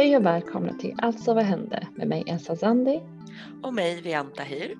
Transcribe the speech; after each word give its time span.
Hej 0.00 0.16
och 0.16 0.26
välkomna 0.26 0.74
till 0.74 0.94
Alltså 0.98 1.34
vad 1.34 1.44
hände 1.44 1.88
med 1.94 2.08
mig 2.08 2.24
Elsa 2.26 2.56
Zandi. 2.56 3.00
Och 3.62 3.74
mig 3.74 4.00
Vianta 4.00 4.42
Hir. 4.42 4.74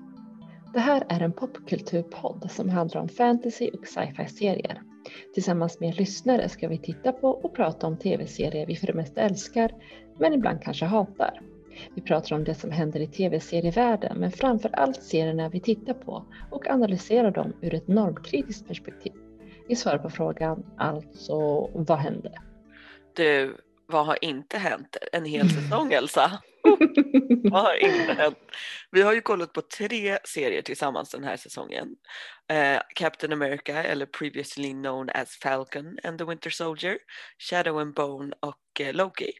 Det 0.73 0.79
här 0.79 1.05
är 1.09 1.19
en 1.19 1.33
popkulturpodd 1.33 2.51
som 2.51 2.69
handlar 2.69 3.01
om 3.01 3.09
fantasy 3.09 3.69
och 3.69 3.87
sci-fi 3.87 4.27
serier. 4.27 4.81
Tillsammans 5.33 5.79
med 5.79 5.97
lyssnare 5.97 6.49
ska 6.49 6.67
vi 6.67 6.77
titta 6.77 7.11
på 7.11 7.29
och 7.29 7.55
prata 7.55 7.87
om 7.87 7.97
tv-serier 7.97 8.65
vi 8.65 8.75
för 8.75 8.87
det 8.87 8.93
mesta 8.93 9.21
älskar 9.21 9.71
men 10.19 10.33
ibland 10.33 10.61
kanske 10.61 10.85
hatar. 10.85 11.41
Vi 11.95 12.01
pratar 12.01 12.35
om 12.35 12.43
det 12.43 12.55
som 12.55 12.71
händer 12.71 12.99
i 12.99 13.07
tv-serievärlden 13.07 14.17
men 14.19 14.31
framför 14.31 14.69
allt 14.73 15.03
serierna 15.03 15.49
vi 15.49 15.59
tittar 15.59 15.93
på 15.93 16.25
och 16.51 16.67
analyserar 16.67 17.31
dem 17.31 17.53
ur 17.61 17.73
ett 17.73 17.87
normkritiskt 17.87 18.67
perspektiv. 18.67 19.13
Vi 19.67 19.75
svarar 19.75 19.97
på 19.97 20.09
frågan 20.09 20.65
alltså 20.77 21.69
vad 21.73 21.97
hände? 21.97 22.31
Du, 23.15 23.57
vad 23.91 24.05
har 24.05 24.23
inte 24.23 24.57
hänt 24.57 24.97
en 25.11 25.25
hel 25.25 25.49
säsong 25.49 25.93
Elsa? 25.93 26.41
vad 27.43 27.61
har 27.61 27.75
inte 27.75 28.13
hänt? 28.13 28.37
Vi 28.91 29.01
har 29.01 29.13
ju 29.13 29.21
kollat 29.21 29.53
på 29.53 29.61
tre 29.61 30.19
serier 30.23 30.61
tillsammans 30.61 31.11
den 31.11 31.23
här 31.23 31.37
säsongen. 31.37 31.87
Uh, 32.51 32.79
Captain 32.95 33.33
America 33.33 33.83
eller 33.83 34.05
previously 34.05 34.71
known 34.71 35.09
as 35.09 35.29
Falcon 35.29 35.97
and 36.03 36.17
the 36.17 36.25
Winter 36.25 36.49
Soldier, 36.49 36.97
Shadow 37.37 37.79
and 37.79 37.93
Bone 37.93 38.35
och 38.39 38.81
uh, 38.81 38.93
Loki. 38.93 39.31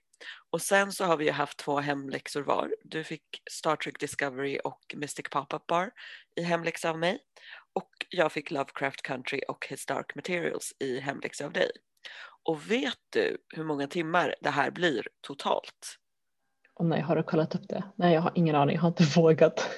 Och 0.52 0.62
sen 0.62 0.91
så 0.91 1.05
har 1.05 1.18
vi 1.18 1.26
ju 1.26 1.32
haft 1.32 1.58
två 1.58 1.80
hemläxor 1.80 2.41
var. 2.41 2.76
Du 2.84 3.04
fick 3.04 3.24
Star 3.52 3.76
Trek 3.76 3.99
Discovery 3.99 4.60
och 4.63 4.96
Mystic 4.96 5.26
Pop-Up 5.32 5.68
Bar 5.68 5.91
i 6.36 6.41
hemläxa 6.41 6.90
av 6.90 6.99
mig. 6.99 7.20
Och 7.74 7.90
jag 8.10 8.32
fick 8.32 8.52
Lovecraft 8.52 9.02
Country 9.02 9.41
och 9.48 9.68
His 9.70 9.86
Dark 9.86 10.16
Materials 10.16 10.74
i 10.80 10.99
hemläxa 10.99 11.46
av 11.46 11.54
dig. 11.54 11.72
Och 12.44 12.72
vet 12.72 13.00
du 13.09 13.38
hur 13.50 13.63
många 13.63 13.88
timmar 13.88 14.36
det 14.41 14.49
här 14.49 14.72
blir 14.72 15.07
totalt? 15.21 15.98
Och 16.74 16.85
nej, 16.85 17.02
har 17.02 17.16
du 17.16 17.24
kollat 17.24 17.55
upp 17.55 17.68
det? 17.70 17.84
Nej, 17.96 18.13
jag 18.13 18.21
har 18.21 18.32
ingen 18.35 18.55
aning. 18.55 18.76
Jag 18.76 18.82
har 18.82 18.88
inte 18.88 19.04
vågat. 19.16 19.70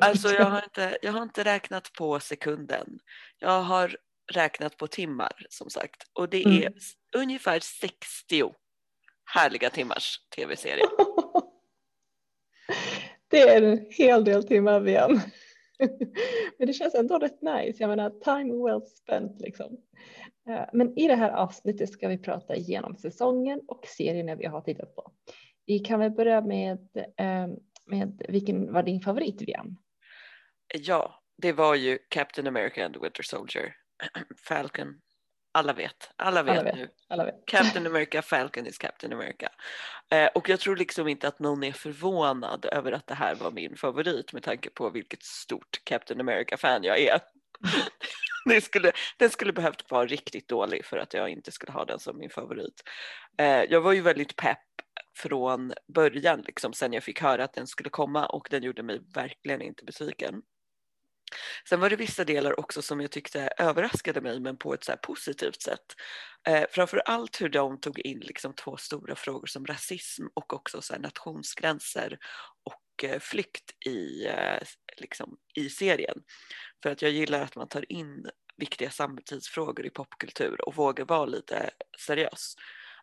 Alltså 0.00 0.28
jag 0.28 0.44
har, 0.44 0.62
inte, 0.64 0.98
jag 1.02 1.12
har 1.12 1.22
inte 1.22 1.44
räknat 1.44 1.92
på 1.92 2.20
sekunden. 2.20 2.98
Jag 3.38 3.62
har 3.62 3.96
räknat 4.32 4.76
på 4.76 4.86
timmar 4.86 5.46
som 5.48 5.70
sagt. 5.70 6.02
Och 6.12 6.28
det 6.28 6.42
är 6.42 6.66
mm. 6.66 6.72
ungefär 7.16 7.60
60 7.60 8.52
härliga 9.24 9.70
timmars 9.70 10.20
tv-serie. 10.36 10.84
det 13.28 13.40
är 13.40 13.62
en 13.62 13.86
hel 13.90 14.24
del 14.24 14.44
timmar 14.48 14.88
igen. 14.88 15.20
Men 16.58 16.66
det 16.66 16.72
känns 16.72 16.94
ändå 16.94 17.18
rätt 17.18 17.42
nice. 17.42 17.82
Jag 17.82 17.88
menar 17.88 18.10
time 18.10 18.64
well 18.64 18.82
spent 18.82 19.40
liksom. 19.40 19.76
Eh, 20.48 20.64
men 20.72 20.98
i 20.98 21.08
det 21.08 21.14
här 21.14 21.30
avsnittet 21.30 21.92
ska 21.92 22.08
vi 22.08 22.18
prata 22.18 22.56
igenom 22.56 22.96
säsongen 22.96 23.60
och 23.68 23.86
serierna 23.86 24.34
vi 24.34 24.46
har 24.46 24.60
tittat 24.60 24.94
på. 24.94 25.12
Vi 25.66 25.78
kan 25.78 26.00
väl 26.00 26.10
börja 26.10 26.40
med, 26.40 26.88
ehm, 27.16 27.50
med 27.86 28.22
vilken 28.28 28.72
var 28.72 28.82
din 28.82 29.00
favorit 29.00 29.42
Vian? 29.42 29.76
Ja, 30.74 31.22
det 31.36 31.52
var 31.52 31.74
ju 31.74 31.98
Captain 32.08 32.46
America 32.46 32.84
and 32.84 32.94
the 32.94 33.00
Winter 33.00 33.22
Soldier. 33.22 33.74
Falcon. 34.48 35.00
Alla 35.54 35.72
vet, 35.72 36.10
alla 36.16 36.42
vet, 36.42 36.58
alla 36.58 36.62
vet 36.62 36.74
nu. 36.74 36.88
Alla 37.08 37.24
vet. 37.24 37.46
Captain 37.46 37.86
America, 37.90 38.22
Falcon 38.22 38.66
is 38.66 38.78
Captain 38.78 39.12
America. 39.12 39.48
Eh, 40.10 40.26
och 40.26 40.48
jag 40.48 40.60
tror 40.60 40.76
liksom 40.76 41.08
inte 41.08 41.28
att 41.28 41.38
någon 41.38 41.64
är 41.64 41.72
förvånad 41.72 42.64
över 42.72 42.92
att 42.92 43.06
det 43.06 43.14
här 43.14 43.34
var 43.34 43.50
min 43.50 43.76
favorit 43.76 44.32
med 44.32 44.42
tanke 44.42 44.70
på 44.70 44.90
vilket 44.90 45.22
stort 45.22 45.80
Captain 45.84 46.20
America-fan 46.20 46.84
jag 46.84 47.00
är. 47.00 47.20
det 48.44 48.60
skulle, 48.60 48.92
den 49.16 49.30
skulle 49.30 49.52
behövt 49.52 49.90
vara 49.90 50.06
riktigt 50.06 50.48
dålig 50.48 50.84
för 50.84 50.96
att 50.96 51.14
jag 51.14 51.28
inte 51.28 51.52
skulle 51.52 51.72
ha 51.72 51.84
den 51.84 51.98
som 51.98 52.18
min 52.18 52.30
favorit. 52.30 52.82
Eh, 53.38 53.62
jag 53.62 53.80
var 53.80 53.92
ju 53.92 54.00
väldigt 54.00 54.36
pepp 54.36 54.58
från 55.16 55.72
början, 55.94 56.40
liksom, 56.40 56.72
sen 56.72 56.92
jag 56.92 57.02
fick 57.02 57.22
höra 57.22 57.44
att 57.44 57.54
den 57.54 57.66
skulle 57.66 57.90
komma 57.90 58.26
och 58.26 58.48
den 58.50 58.62
gjorde 58.62 58.82
mig 58.82 59.00
verkligen 59.14 59.62
inte 59.62 59.84
besviken. 59.84 60.42
Sen 61.68 61.80
var 61.80 61.90
det 61.90 61.96
vissa 61.96 62.24
delar 62.24 62.60
också 62.60 62.82
som 62.82 63.00
jag 63.00 63.10
tyckte 63.10 63.52
överraskade 63.58 64.20
mig 64.20 64.40
men 64.40 64.56
på 64.56 64.74
ett 64.74 64.84
så 64.84 64.92
positivt 65.02 65.62
sätt. 65.62 65.94
Eh, 66.48 66.64
framför 66.70 66.98
allt 66.98 67.40
hur 67.40 67.48
de 67.48 67.80
tog 67.80 67.98
in 67.98 68.18
liksom 68.18 68.54
två 68.54 68.76
stora 68.76 69.14
frågor 69.14 69.46
som 69.46 69.66
rasism 69.66 70.26
och 70.34 70.52
också 70.52 70.82
så 70.82 70.98
nationsgränser 70.98 72.18
och 72.64 73.04
eh, 73.04 73.20
flykt 73.20 73.86
i, 73.86 74.26
eh, 74.26 74.62
liksom, 74.96 75.36
i 75.54 75.68
serien. 75.68 76.22
För 76.82 76.90
att 76.90 77.02
jag 77.02 77.10
gillar 77.10 77.40
att 77.40 77.56
man 77.56 77.68
tar 77.68 77.92
in 77.92 78.26
viktiga 78.56 78.90
samtidsfrågor 78.90 79.86
i 79.86 79.90
popkultur 79.90 80.60
och 80.68 80.76
vågar 80.76 81.04
vara 81.04 81.26
lite 81.26 81.70
seriös. 82.06 82.54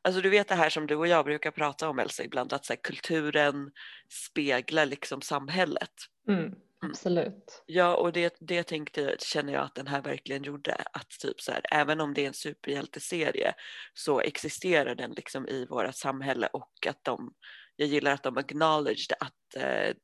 Alltså 0.02 0.22
du 0.22 0.30
vet 0.30 0.48
det 0.48 0.56
här 0.56 0.70
som 0.70 0.88
du 0.88 0.96
och 0.96 1.08
jag 1.08 1.26
brukar 1.26 1.52
prata 1.52 1.90
om 1.90 2.00
Elsa 2.00 2.24
ibland, 2.24 2.54
att 2.54 2.66
så 2.66 2.74
här, 2.74 2.80
kulturen 2.84 3.72
speglar 4.10 4.86
liksom 4.86 5.22
samhället. 5.22 5.94
Mm. 6.28 6.54
Mm. 6.84 6.92
Absolut. 6.92 7.64
Ja, 7.66 7.96
och 7.96 8.14
det, 8.14 8.36
det 8.40 8.64
tänkte, 8.64 9.16
känner 9.20 9.54
jag 9.54 9.64
att 9.64 9.76
den 9.76 9.88
här 9.88 10.02
verkligen 10.02 10.44
gjorde. 10.44 10.76
Att 10.94 11.10
typ 11.10 11.42
så 11.42 11.52
här, 11.52 11.62
även 11.72 12.02
om 12.02 12.14
det 12.14 12.24
är 12.24 12.28
en 12.28 12.34
superhjälteserie 12.34 13.54
så 13.94 14.20
existerar 14.22 14.96
den 14.96 15.12
liksom 15.12 15.48
i 15.48 15.66
vårt 15.66 15.96
samhälle 15.96 16.48
och 16.48 16.88
att 16.88 17.04
de, 17.04 17.34
jag 17.76 17.88
gillar 17.88 18.12
att 18.12 18.24
de 18.24 18.38
acknowledged 18.38 19.18
att 19.20 19.56
eh, 19.56 19.96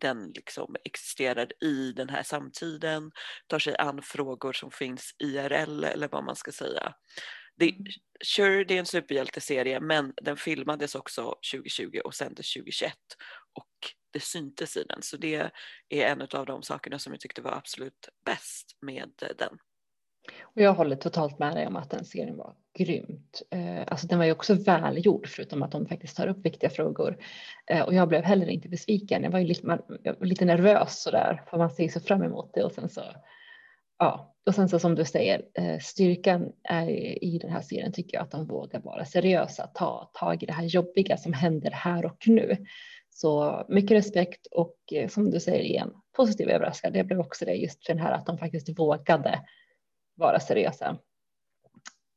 den 0.00 0.32
liksom 0.34 0.76
existerar 0.84 1.64
i 1.64 1.92
den 1.92 2.08
här 2.08 2.22
samtiden, 2.22 3.10
tar 3.46 3.58
sig 3.58 3.76
an 3.76 4.02
frågor 4.02 4.52
som 4.52 4.70
finns 4.70 5.14
IRL 5.18 5.84
eller 5.84 6.08
vad 6.08 6.24
man 6.24 6.36
ska 6.36 6.52
säga. 6.52 6.94
Det, 7.58 7.74
sure, 8.24 8.64
det 8.64 8.74
är 8.74 8.78
en 8.78 8.86
superhjälteserie 8.86 9.80
men 9.80 10.12
den 10.22 10.36
filmades 10.36 10.94
också 10.94 11.22
2020 11.52 12.00
och 12.04 12.14
sändes 12.14 12.52
2021 12.54 12.92
och 13.52 13.94
det 14.10 14.20
syntes 14.20 14.76
i 14.76 14.84
den. 14.88 15.02
Så 15.02 15.16
det 15.16 15.34
är 15.88 16.06
en 16.06 16.22
av 16.22 16.46
de 16.46 16.62
sakerna 16.62 16.98
som 16.98 17.12
jag 17.12 17.20
tyckte 17.20 17.42
var 17.42 17.52
absolut 17.52 18.08
bäst 18.24 18.76
med 18.80 19.12
den. 19.38 19.58
Och 20.42 20.62
jag 20.62 20.74
håller 20.74 20.96
totalt 20.96 21.38
med 21.38 21.56
dig 21.56 21.66
om 21.66 21.76
att 21.76 21.90
den 21.90 22.04
serien 22.04 22.36
var 22.36 22.54
grymt. 22.78 23.42
Eh, 23.50 23.80
alltså 23.86 24.06
den 24.06 24.18
var 24.18 24.26
ju 24.26 24.32
också 24.32 24.54
välgjord 24.54 25.28
förutom 25.28 25.62
att 25.62 25.72
de 25.72 25.86
faktiskt 25.86 26.16
tar 26.16 26.26
upp 26.26 26.46
viktiga 26.46 26.70
frågor. 26.70 27.18
Eh, 27.66 27.82
och 27.82 27.94
jag 27.94 28.08
blev 28.08 28.22
heller 28.22 28.48
inte 28.48 28.68
besviken. 28.68 29.22
Jag 29.22 29.30
var 29.30 29.38
ju 29.38 29.46
lite, 29.46 29.66
var 29.66 30.26
lite 30.26 30.44
nervös 30.44 31.02
sådär 31.02 31.42
för 31.50 31.58
man 31.58 31.70
ser 31.70 31.88
så 31.88 32.00
fram 32.00 32.22
emot 32.22 32.50
det 32.54 32.64
och 32.64 32.72
sen 32.72 32.88
så 32.88 33.02
ja, 33.98 34.34
och 34.46 34.54
sen 34.54 34.68
så 34.68 34.78
som 34.78 34.94
du 34.94 35.04
säger, 35.04 35.42
eh, 35.54 35.78
styrkan 35.78 36.52
är 36.64 36.88
i 37.24 37.38
den 37.42 37.50
här 37.50 37.60
serien 37.60 37.92
tycker 37.92 38.16
jag 38.16 38.24
att 38.24 38.30
de 38.30 38.46
vågar 38.46 38.80
vara 38.80 39.04
seriösa, 39.04 39.66
ta 39.66 40.10
tag 40.14 40.42
i 40.42 40.46
det 40.46 40.52
här 40.52 40.64
jobbiga 40.64 41.16
som 41.16 41.32
händer 41.32 41.70
här 41.70 42.06
och 42.06 42.28
nu. 42.28 42.56
Så 43.10 43.64
mycket 43.68 43.96
respekt 43.96 44.46
och 44.46 44.76
eh, 44.92 45.08
som 45.08 45.30
du 45.30 45.40
säger 45.40 45.64
igen, 45.64 45.92
positiv 46.16 46.48
överraskad. 46.48 46.92
Det 46.92 47.04
blev 47.04 47.20
också 47.20 47.44
det 47.44 47.54
just 47.54 47.86
för 47.86 47.92
den 47.92 48.02
här 48.02 48.12
att 48.12 48.26
de 48.26 48.38
faktiskt 48.38 48.78
vågade 48.78 49.40
vara 50.14 50.40
seriösa. 50.40 50.98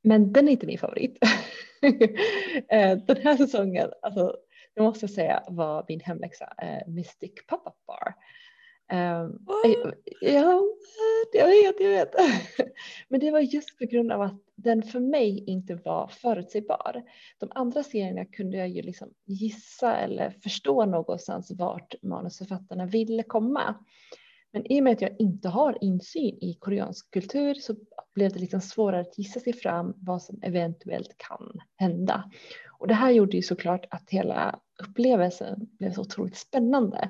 Men 0.04 0.34
den 0.34 0.48
är 0.48 0.52
inte 0.52 0.66
min 0.66 0.80
favorit. 0.80 1.18
Eh, 2.70 2.98
den 2.98 3.18
här 3.24 3.38
säsongen, 3.38 3.92
alltså, 4.02 4.36
det 4.76 4.82
måste 4.82 5.04
jag 5.04 5.12
säga 5.12 5.44
var 5.48 5.86
min 5.88 6.00
hemläxa, 6.00 6.54
Mystic 6.88 7.32
Pop-Up 7.48 7.74
Bar. 7.88 8.14
Um, 8.94 9.46
ja, 10.22 10.62
jag 11.34 11.48
vet, 11.48 11.76
jag 11.80 11.90
vet. 11.90 12.16
Men 13.08 13.20
det 13.20 13.32
var 13.32 13.40
just 13.40 13.78
på 13.78 13.86
grund 13.86 14.12
av 14.12 14.22
att 14.22 14.42
den 14.56 14.84
för 14.84 15.00
mig 15.00 15.44
inte 15.48 15.76
var 15.76 16.08
förutsägbar. 16.08 17.04
De 17.38 17.52
andra 17.56 17.84
serierna 17.84 18.26
kunde 18.26 18.58
jag 18.58 18.70
ju 18.70 18.82
liksom 18.82 19.10
gissa 19.26 19.98
eller 19.98 20.30
förstå 20.30 20.86
någonstans 20.86 21.52
vart 21.52 21.96
manusförfattarna 22.02 22.86
ville 22.86 23.24
komma. 23.24 23.76
Men 24.54 24.72
i 24.72 24.80
och 24.80 24.84
med 24.84 24.94
att 24.94 25.02
jag 25.02 25.16
inte 25.20 25.50
har 25.50 25.78
insyn 25.82 26.38
i 26.42 26.58
koreansk 26.60 27.12
kultur 27.12 27.54
så 27.54 27.76
blev 28.16 28.32
det 28.34 28.40
liksom 28.40 28.62
svårare 28.62 29.02
att 29.02 29.18
gissa 29.18 29.40
sig 29.40 29.54
fram 29.54 29.94
vad 29.98 30.24
som 30.24 30.40
eventuellt 30.42 31.18
kan 31.18 31.62
hända. 31.76 32.32
Och 32.80 32.88
det 32.88 32.94
här 32.94 33.12
gjorde 33.12 33.38
ju 33.38 33.44
såklart 33.44 33.86
att 33.90 34.10
hela 34.10 34.60
upplevelsen 34.84 35.70
blev 35.80 35.94
så 35.94 36.02
otroligt 36.02 36.38
spännande. 36.38 37.10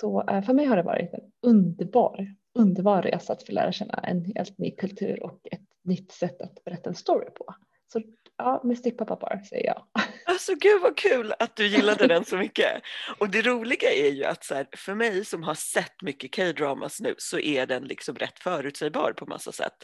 Så 0.00 0.28
eh, 0.30 0.42
för 0.42 0.52
mig 0.52 0.66
har 0.66 0.76
det 0.76 0.82
varit 0.82 1.14
en 1.14 1.32
underbar, 1.42 2.34
underbar 2.54 3.02
resa 3.02 3.32
att 3.32 3.46
få 3.46 3.52
lära 3.52 3.72
känna 3.72 3.94
en 3.94 4.24
helt 4.24 4.58
ny 4.58 4.70
kultur 4.70 5.22
och 5.22 5.40
ett 5.50 5.60
nytt 5.84 6.12
sätt 6.12 6.42
att 6.42 6.64
berätta 6.64 6.90
en 6.90 6.96
story 6.96 7.30
på. 7.30 7.54
Så 7.92 8.02
ja, 8.36 8.60
Mystic 8.64 8.96
Papa 8.96 9.16
Bar 9.16 9.42
säger 9.48 9.66
jag. 9.66 9.82
Alltså 10.28 10.54
gud 10.54 10.82
vad 10.82 10.96
kul 10.96 11.34
att 11.38 11.56
du 11.56 11.66
gillade 11.66 12.06
den 12.06 12.24
så 12.24 12.36
mycket. 12.36 12.82
Och 13.18 13.30
det 13.30 13.42
roliga 13.42 13.92
är 13.92 14.10
ju 14.10 14.24
att 14.24 14.44
så 14.44 14.54
här, 14.54 14.66
för 14.76 14.94
mig 14.94 15.24
som 15.24 15.42
har 15.42 15.54
sett 15.54 16.02
mycket 16.02 16.36
K-dramas 16.36 17.00
nu 17.00 17.14
så 17.18 17.38
är 17.38 17.66
den 17.66 17.84
liksom 17.84 18.16
rätt 18.16 18.38
förutsägbar 18.38 19.12
på 19.12 19.26
massa 19.26 19.52
sätt. 19.52 19.76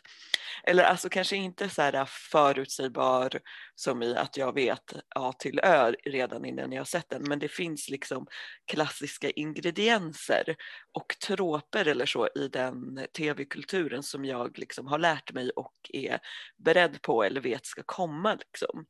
Eller 0.64 0.84
alltså 0.84 1.08
kanske 1.08 1.36
inte 1.36 1.68
så 1.68 1.82
här 1.82 2.04
förutsägbar 2.32 3.40
som 3.82 4.02
i 4.02 4.16
att 4.16 4.36
jag 4.36 4.54
vet 4.54 4.92
A 5.14 5.32
till 5.38 5.60
Ö 5.62 5.92
redan 6.04 6.44
innan 6.44 6.72
jag 6.72 6.80
har 6.80 6.84
sett 6.84 7.10
den 7.10 7.22
men 7.22 7.38
det 7.38 7.48
finns 7.48 7.88
liksom 7.88 8.26
klassiska 8.66 9.30
ingredienser 9.30 10.56
och 10.92 11.16
troper 11.26 11.88
eller 11.88 12.06
så 12.06 12.28
i 12.34 12.48
den 12.48 13.06
tv-kulturen 13.16 14.02
som 14.02 14.24
jag 14.24 14.58
liksom 14.58 14.86
har 14.86 14.98
lärt 14.98 15.32
mig 15.32 15.50
och 15.50 15.74
är 15.92 16.18
beredd 16.56 17.02
på 17.02 17.22
eller 17.24 17.40
vet 17.40 17.66
ska 17.66 17.82
komma 17.86 18.34
liksom. 18.34 18.86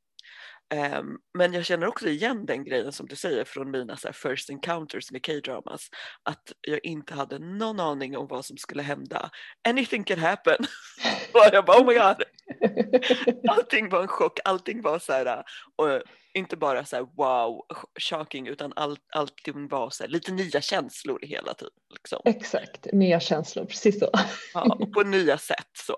Um, 0.75 1.19
men 1.39 1.53
jag 1.53 1.65
känner 1.65 1.87
också 1.87 2.09
igen 2.09 2.47
den 2.47 2.65
grejen 2.65 2.93
som 2.93 3.07
du 3.07 3.17
säger 3.17 3.45
från 3.45 3.71
mina 3.71 3.97
så 3.97 4.13
first 4.13 4.51
encounters 4.51 5.11
med 5.11 5.27
K-dramas. 5.27 5.91
Att 6.23 6.53
jag 6.61 6.85
inte 6.85 7.15
hade 7.15 7.39
någon 7.39 7.81
aning 7.81 8.17
om 8.17 8.27
vad 8.27 8.45
som 8.45 8.57
skulle 8.57 8.83
hända. 8.83 9.31
Anything 9.69 10.05
can 10.05 10.19
happen. 10.19 10.57
och 11.33 11.41
jag 11.53 11.65
bara 11.65 11.81
oh 11.81 11.87
my 11.87 11.95
god. 11.95 12.23
Allting 13.49 13.89
var 13.89 14.03
en 14.03 14.09
chock, 14.09 14.39
allting 14.45 14.83
var 14.83 14.99
så 14.99 15.13
här, 15.13 15.45
och 15.77 16.03
inte 16.35 16.57
bara 16.57 16.85
så 16.85 16.97
här, 16.97 17.03
wow, 17.17 17.61
shocking 18.01 18.49
utan 18.49 18.73
all, 18.77 18.97
allting 19.13 19.69
var 19.69 19.91
så 19.91 20.03
här, 20.03 20.11
lite 20.11 20.33
nya 20.33 20.61
känslor 20.61 21.19
hela 21.23 21.55
tiden. 21.55 21.73
Liksom. 21.95 22.23
Exakt, 22.25 22.87
nya 22.93 23.21
känslor, 23.21 23.65
precis 23.65 23.99
så. 23.99 24.11
ja, 24.55 24.79
på 24.95 25.03
nya 25.03 25.39
sätt 25.39 25.71
så. 25.87 25.97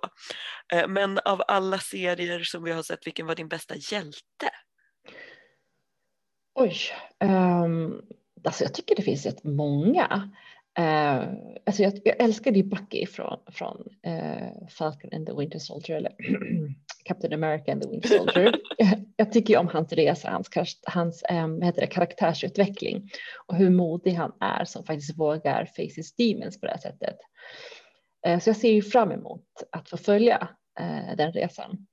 Eh, 0.72 0.88
men 0.88 1.18
av 1.18 1.42
alla 1.48 1.78
serier 1.78 2.40
som 2.40 2.64
vi 2.64 2.72
har 2.72 2.82
sett, 2.82 3.06
vilken 3.06 3.26
var 3.26 3.34
din 3.34 3.48
bästa 3.48 3.74
hjälte? 3.76 4.50
Oj, 6.54 6.76
um, 7.24 8.02
alltså 8.44 8.64
jag 8.64 8.74
tycker 8.74 8.96
det 8.96 9.02
finns 9.02 9.26
rätt 9.26 9.44
många. 9.44 10.30
Uh, 10.78 11.28
alltså 11.66 11.82
jag, 11.82 11.92
jag 12.04 12.20
älskade 12.20 12.58
ju 12.58 12.64
Bucky 12.64 13.06
från, 13.06 13.38
från 13.52 13.88
uh, 14.06 14.68
Falcon 14.68 15.10
and 15.12 15.26
the 15.26 15.32
Winter 15.32 15.58
Soldier 15.58 15.96
eller 15.96 16.12
Captain 17.04 17.32
America 17.32 17.72
and 17.72 17.82
the 17.82 17.88
Winter 17.88 18.08
Soldier. 18.08 18.54
jag 19.16 19.32
tycker 19.32 19.54
ju 19.54 19.60
om 19.60 19.68
hans 19.68 19.92
resa, 19.92 20.30
hans, 20.30 20.80
hans 20.86 21.24
um, 21.30 21.62
heter 21.62 21.80
det, 21.80 21.86
karaktärsutveckling 21.86 23.10
och 23.46 23.56
hur 23.56 23.70
modig 23.70 24.12
han 24.12 24.32
är 24.40 24.64
som 24.64 24.84
faktiskt 24.84 25.18
vågar 25.18 25.64
face 25.64 25.94
his 25.96 26.16
demons 26.16 26.60
på 26.60 26.66
det 26.66 26.72
här 26.72 26.80
sättet. 26.80 27.16
Uh, 28.28 28.38
så 28.38 28.48
jag 28.48 28.56
ser 28.56 28.72
ju 28.72 28.82
fram 28.82 29.12
emot 29.12 29.44
att 29.72 29.88
få 29.88 29.96
följa 29.96 30.48
den 31.16 31.32
resan. 31.32 31.86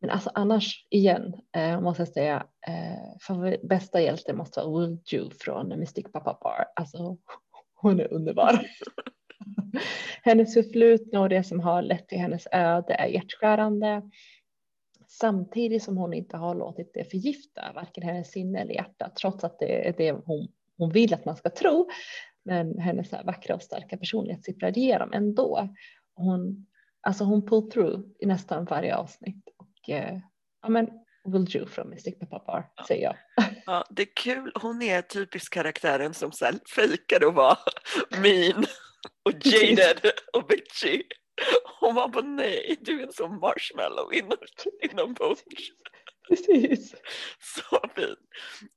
Men 0.00 0.10
alltså 0.10 0.30
annars 0.34 0.86
igen 0.90 1.34
måste 1.80 2.02
jag 2.02 2.08
säga 2.08 2.46
för 3.26 3.66
bästa 3.66 4.00
hjälte 4.00 4.32
måste 4.32 4.60
vara 4.60 4.80
Will 4.80 4.98
Ju 5.06 5.30
från 5.30 5.68
Mystic 5.68 6.12
Papa 6.12 6.38
Bar. 6.42 6.64
Alltså 6.76 7.16
hon 7.84 8.00
är 8.00 8.12
underbar. 8.12 8.60
hennes 10.22 10.54
förflutna 10.54 11.20
och 11.20 11.28
det 11.28 11.44
som 11.44 11.60
har 11.60 11.82
lett 11.82 12.08
till 12.08 12.18
hennes 12.18 12.46
öde 12.52 12.94
är 12.94 13.06
hjärtskärande. 13.06 14.10
Samtidigt 15.08 15.82
som 15.82 15.96
hon 15.96 16.14
inte 16.14 16.36
har 16.36 16.54
låtit 16.54 16.94
det 16.94 17.10
förgifta 17.10 17.72
varken 17.74 18.02
hennes 18.02 18.30
sinne 18.30 18.60
eller 18.60 18.74
hjärta, 18.74 19.10
trots 19.20 19.44
att 19.44 19.58
det 19.58 19.88
är 19.88 19.94
det 19.96 20.12
hon, 20.12 20.48
hon 20.78 20.90
vill 20.90 21.14
att 21.14 21.24
man 21.24 21.36
ska 21.36 21.50
tro. 21.50 21.88
Men 22.44 22.78
hennes 22.78 23.12
vackra 23.12 23.54
och 23.54 23.62
starka 23.62 23.96
personlighet 23.96 24.44
sipprar 24.44 24.78
igenom 24.78 25.12
ändå. 25.12 25.68
Hon, 26.14 26.66
alltså 27.00 27.24
hon 27.24 27.46
pull 27.46 27.70
through 27.70 28.00
i 28.18 28.26
nästan 28.26 28.64
varje 28.64 28.96
avsnitt. 28.96 29.48
Och, 29.56 29.90
eh, 29.90 30.18
ja, 30.62 30.68
men 30.68 31.03
will 31.32 31.44
do 31.44 31.66
från 31.66 31.90
Mystic 31.90 32.18
Papa 32.30 32.64
ja. 32.76 32.84
säger 32.84 33.02
jag. 33.02 33.16
Ja, 33.66 33.84
det 33.90 34.02
är 34.02 34.14
kul. 34.16 34.52
Hon 34.54 34.82
är 34.82 35.02
typisk 35.02 35.52
karaktären 35.52 36.14
som 36.14 36.32
så 36.32 36.50
fejkade 36.74 37.28
att 37.28 37.34
vara 37.34 37.58
mean 38.22 38.66
och 39.24 39.32
jaded 39.46 40.00
och 40.32 40.46
bitchy. 40.46 41.02
Hon 41.80 41.94
var 41.94 42.08
bara 42.08 42.24
nej, 42.24 42.76
du 42.80 43.00
är 43.00 43.06
en 43.06 43.12
sån 43.12 43.38
marshmallow 43.38 44.14
inombords. 44.82 45.42
Precis. 46.28 46.94
Så 47.38 47.80
fint. 47.96 48.18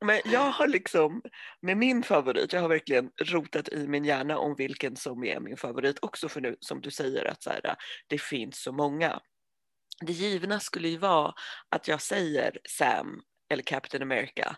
Men 0.05 0.21
jag 0.25 0.51
har 0.51 0.67
liksom 0.67 1.21
med 1.61 1.77
min 1.77 2.03
favorit, 2.03 2.53
jag 2.53 2.61
har 2.61 2.69
verkligen 2.69 3.11
rotat 3.25 3.69
i 3.69 3.87
min 3.87 4.05
hjärna 4.05 4.37
om 4.37 4.55
vilken 4.55 4.95
som 4.95 5.23
är 5.23 5.39
min 5.39 5.57
favorit 5.57 5.97
också 6.01 6.29
för 6.29 6.41
nu 6.41 6.55
som 6.59 6.81
du 6.81 6.91
säger 6.91 7.25
att 7.25 7.43
så 7.43 7.49
här, 7.49 7.75
det 8.07 8.21
finns 8.21 8.61
så 8.61 8.71
många 8.71 9.21
det 10.01 10.13
givna 10.13 10.59
skulle 10.59 10.87
ju 10.87 10.97
vara 10.97 11.33
att 11.69 11.87
jag 11.87 12.01
säger 12.01 12.59
Sam 12.69 13.21
eller 13.49 13.63
Captain 13.63 14.03
America 14.03 14.57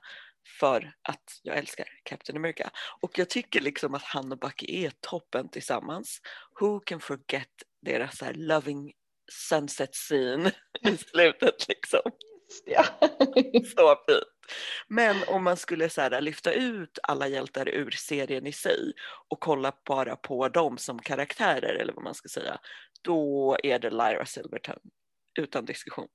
för 0.60 0.94
att 1.02 1.40
jag 1.44 1.58
älskar 1.58 1.88
Captain 2.04 2.38
America. 2.38 2.70
Och 3.02 3.20
jag 3.20 3.30
tycker 3.30 3.62
liksom 3.62 3.96
att 3.96 4.04
han 4.04 4.32
och 4.32 4.40
Bucky 4.40 4.86
är 4.86 4.92
toppen 5.00 5.50
tillsammans. 5.50 6.22
Who 6.60 6.80
can 6.80 7.00
forget 7.00 7.50
deras 7.82 8.18
så 8.18 8.26
loving 8.34 8.94
sunset 9.32 9.96
scene 9.96 10.52
i 10.82 10.98
slutet 10.98 11.68
liksom. 11.68 12.02
Ja. 12.66 12.86
Så 13.76 13.96
fint. 14.08 14.24
Men 14.88 15.16
om 15.28 15.44
man 15.44 15.58
skulle 15.58 15.90
så 15.90 16.02
här, 16.02 16.22
lyfta 16.22 16.54
ut 16.54 17.00
alla 17.04 17.28
hjältar 17.28 17.70
ur 17.70 17.92
serien 17.92 18.48
i 18.48 18.52
sig 18.52 18.94
och 19.28 19.40
kolla 19.40 19.74
bara 19.86 20.16
på 20.16 20.50
dem 20.50 20.78
som 20.78 21.00
karaktärer 21.00 21.76
eller 21.76 21.94
vad 21.94 22.04
man 22.04 22.14
ska 22.14 22.30
säga, 22.30 22.60
då 23.02 23.58
är 23.64 23.80
det 23.80 23.90
Lyra 23.90 24.26
Silverton 24.26 24.80
utan 25.40 25.66
diskussion. 25.66 26.08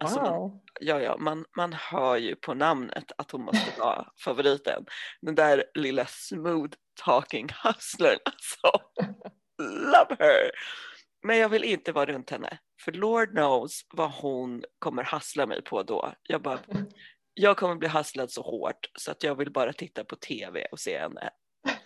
Alltså, 0.00 0.20
wow. 0.20 0.60
ja, 0.80 1.00
ja, 1.00 1.16
man, 1.18 1.44
man 1.56 1.72
hör 1.72 2.16
ju 2.16 2.36
på 2.36 2.54
namnet 2.54 3.12
att 3.18 3.30
hon 3.30 3.42
måste 3.42 3.80
vara 3.80 4.08
favoriten. 4.24 4.86
Den 5.20 5.34
där 5.34 5.64
lilla 5.74 6.06
smooth 6.06 6.72
talking 7.04 7.48
hustlern, 7.64 8.18
alltså. 8.24 8.88
Love 9.62 10.16
her! 10.18 10.50
Men 11.22 11.38
jag 11.38 11.48
vill 11.48 11.64
inte 11.64 11.92
vara 11.92 12.06
runt 12.06 12.30
henne, 12.30 12.58
för 12.84 12.92
Lord 12.92 13.30
knows 13.30 13.86
vad 13.94 14.10
hon 14.10 14.64
kommer 14.78 15.02
hassla 15.02 15.46
mig 15.46 15.62
på 15.62 15.82
då. 15.82 16.12
Jag, 16.22 16.42
bara, 16.42 16.58
jag 17.34 17.56
kommer 17.56 17.74
bli 17.74 17.88
hasslad 17.88 18.30
så 18.30 18.42
hårt 18.42 18.90
så 18.98 19.10
att 19.10 19.22
jag 19.22 19.34
vill 19.34 19.52
bara 19.52 19.72
titta 19.72 20.04
på 20.04 20.16
tv 20.16 20.64
och 20.64 20.80
se 20.80 20.98
henne. 20.98 21.30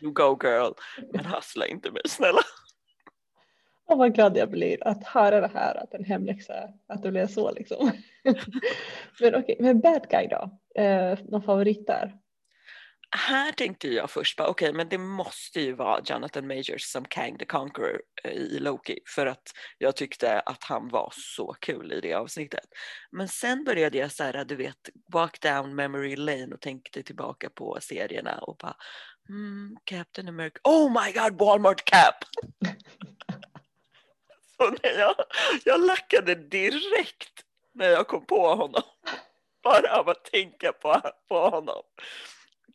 You 0.00 0.12
go 0.12 0.38
girl, 0.42 0.72
men 1.12 1.24
hassla 1.24 1.66
inte 1.66 1.90
mig 1.90 2.02
snälla. 2.08 2.40
Och 3.92 3.98
vad 3.98 4.14
glad 4.14 4.36
jag 4.36 4.50
blir 4.50 4.88
att 4.88 5.04
höra 5.04 5.40
det 5.40 5.50
här, 5.54 5.74
att 5.74 5.94
en 5.94 6.04
hemläxa, 6.04 6.54
att 6.88 7.02
det 7.02 7.10
blev 7.10 7.26
så 7.26 7.52
liksom. 7.52 7.92
men 9.20 9.34
okej, 9.34 9.42
okay, 9.42 9.56
men 9.58 9.80
bad 9.80 10.08
guy 10.10 10.26
då? 10.26 10.58
Eh, 10.82 11.18
någon 11.28 11.42
favorit 11.42 11.86
där? 11.86 12.14
Här 13.16 13.52
tänkte 13.52 13.88
jag 13.88 14.10
först 14.10 14.36
bara, 14.36 14.48
okej, 14.48 14.68
okay, 14.68 14.76
men 14.76 14.88
det 14.88 14.98
måste 14.98 15.60
ju 15.60 15.72
vara 15.72 16.00
Jonathan 16.04 16.46
Majors 16.46 16.82
som 16.82 17.04
Kang 17.04 17.38
the 17.38 17.44
Conqueror 17.44 18.00
eh, 18.24 18.32
i 18.32 18.58
Loki 18.58 18.98
för 19.14 19.26
att 19.26 19.42
jag 19.78 19.96
tyckte 19.96 20.40
att 20.40 20.64
han 20.64 20.88
var 20.88 21.12
så 21.14 21.56
kul 21.60 21.92
i 21.92 22.00
det 22.00 22.14
avsnittet. 22.14 22.66
Men 23.10 23.28
sen 23.28 23.64
började 23.64 23.98
jag 23.98 24.12
så 24.12 24.24
här, 24.24 24.44
du 24.44 24.56
vet, 24.56 24.90
walk 25.12 25.40
down 25.40 25.74
memory 25.74 26.16
lane 26.16 26.54
och 26.54 26.60
tänkte 26.60 27.02
tillbaka 27.02 27.50
på 27.50 27.78
serierna 27.80 28.38
och 28.38 28.56
bara, 28.56 28.76
mm, 29.28 29.76
Captain 29.84 30.28
America, 30.28 30.60
oh 30.64 31.04
my 31.04 31.12
god, 31.12 31.38
Walmart 31.38 31.84
Cap! 31.84 32.14
Så 34.56 34.70
när 34.70 34.98
jag, 34.98 35.14
jag 35.64 35.80
lackade 35.80 36.34
direkt 36.34 37.44
när 37.74 37.88
jag 37.88 38.08
kom 38.08 38.26
på 38.26 38.54
honom. 38.54 38.82
Bara 39.62 39.98
av 39.98 40.08
att 40.08 40.24
tänka 40.24 40.72
på, 40.72 41.00
på 41.28 41.48
honom. 41.48 41.82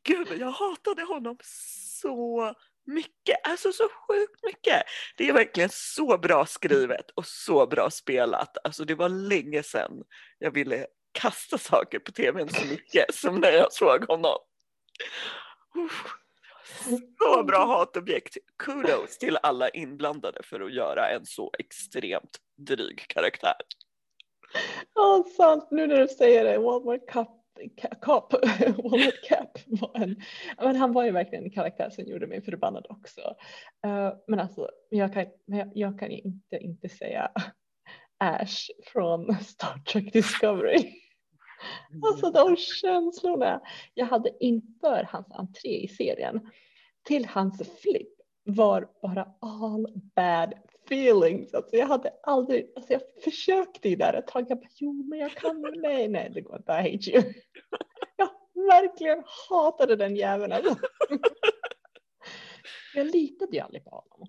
Gud, 0.04 0.28
jag 0.40 0.52
hatade 0.52 1.04
honom 1.04 1.38
så 1.44 2.54
mycket, 2.86 3.48
alltså 3.48 3.72
så 3.72 3.90
sjukt 3.90 4.44
mycket. 4.44 4.84
Det 5.18 5.30
är 5.30 5.34
verkligen 5.34 5.70
så 5.74 6.18
bra 6.18 6.46
skrivet 6.46 7.12
och 7.12 7.26
så 7.26 7.68
bra 7.68 7.90
spelat. 7.90 8.58
Alltså 8.64 8.86
det 8.86 8.96
var 8.96 9.10
länge 9.10 9.64
sedan 9.64 10.04
jag 10.38 10.52
ville 10.52 10.88
kasta 11.12 11.58
saker 11.58 12.00
på 12.00 12.12
tvn 12.12 12.50
så 12.50 12.66
mycket 12.66 13.16
som 13.16 13.40
när 13.40 13.52
jag 13.52 13.74
såg 13.74 14.04
honom. 14.08 14.38
Så 17.20 17.44
bra 17.44 17.66
hatobjekt. 17.66 18.38
Kudos 18.58 19.18
till 19.18 19.38
alla 19.44 19.70
inblandade 19.70 20.40
för 20.44 20.60
att 20.60 20.74
göra 20.74 21.10
en 21.10 21.26
så 21.26 21.52
extremt 21.60 22.38
dryg 22.58 23.08
karaktär. 23.08 23.56
Ja, 24.96 25.24
sant. 25.38 25.68
Nu 25.72 25.88
när 25.88 26.00
du 26.00 26.08
säger 26.08 26.44
det. 26.44 26.58
Walmart 26.58 27.10
Cup 27.10 27.28
Cap, 28.02 28.34
Walnut 28.84 29.22
Cap 29.24 29.60
var 29.66 29.92
en, 29.96 30.16
men 30.58 30.76
han 30.76 30.94
var 30.94 31.06
ju 31.06 31.12
verkligen 31.12 31.44
en 31.44 31.52
karaktär 31.52 31.90
som 31.90 32.06
gjorde 32.06 32.28
mig 32.28 32.42
förbannad 32.42 32.86
också. 32.90 33.22
Uh, 33.86 34.14
men 34.28 34.40
alltså, 34.40 34.70
jag 34.90 35.14
kan, 35.14 35.26
jag 35.74 36.00
kan 36.00 36.12
inte 36.12 36.58
inte 36.58 36.90
säga 36.90 37.32
Ash 38.18 38.70
från 38.86 39.36
Star 39.36 39.80
Trek 39.92 40.14
Discovery. 40.14 40.94
Alltså 42.04 42.32
de 42.32 42.56
känslorna 42.58 43.62
jag 43.94 44.06
hade 44.06 44.32
inför 44.40 45.08
hans 45.12 45.32
entré 45.32 45.70
i 45.70 45.88
serien 45.88 46.50
till 47.08 47.26
hans 47.26 47.58
flip 47.82 48.10
var 48.44 48.90
bara 49.02 49.28
all 49.42 49.88
bad 50.16 50.54
feelings. 50.86 51.54
Alltså 51.54 51.76
jag 51.76 51.88
hade 51.88 52.14
aldrig, 52.24 52.72
alltså 52.76 52.94
jag 52.94 53.02
försökte 53.24 53.90
ju 53.90 53.96
där 53.96 54.14
ett 54.14 54.28
tag, 54.28 54.46
jag 54.50 54.60
bara 54.60 54.70
jo 54.76 54.94
men 54.94 55.20
jag 55.20 55.32
kan, 55.32 55.62
nej 55.76 56.08
nej 56.08 56.32
det 56.34 56.42
går 56.42 56.58
inte, 56.58 56.72
I 56.72 56.76
hate 56.76 57.12
you. 57.12 57.24
Jag 58.18 58.30
verkligen 58.66 59.24
hatade 59.50 59.96
den 59.96 60.16
jäveln 60.16 60.52
alltså. 60.52 60.76
Jag 62.96 63.08
litade 63.08 63.56
ju 63.56 63.60
aldrig 63.60 63.84
på 63.84 63.90
honom. 63.90 64.28